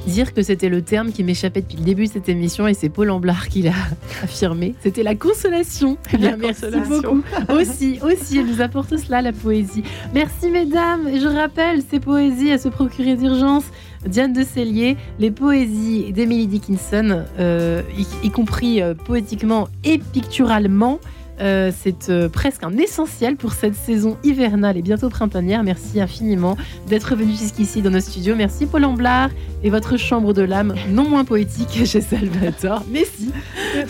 [0.09, 2.89] dire que c'était le terme qui m'échappait depuis le début de cette émission et c'est
[2.89, 3.73] Paul Amblard qui l'a
[4.23, 4.75] affirmé.
[4.83, 5.97] C'était la consolation.
[6.13, 7.23] Eh bien, merci beaucoup.
[7.51, 9.85] aussi, aussi, elle nous apporte cela, la poésie.
[10.15, 11.09] Merci mesdames.
[11.15, 13.65] Je rappelle ces poésies à se procurer d'urgence.
[14.07, 17.83] Diane de Cellier, les poésies d'Emily Dickinson, euh,
[18.23, 20.99] y, compris euh, poétiquement et picturalement.
[21.41, 25.63] Euh, c'est euh, presque un essentiel pour cette saison hivernale et bientôt printanière.
[25.63, 26.57] Merci infiniment
[26.89, 28.35] d'être venu jusqu'ici dans nos studios.
[28.35, 29.31] Merci Paul Amblard
[29.63, 32.85] et votre chambre de l'âme non moins poétique chez Salvatore.
[32.91, 33.31] Merci.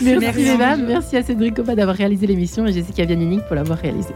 [0.01, 4.13] Merci, merci, merci à Cédric Copa d'avoir réalisé l'émission et Jessica Vianinic pour l'avoir réalisée.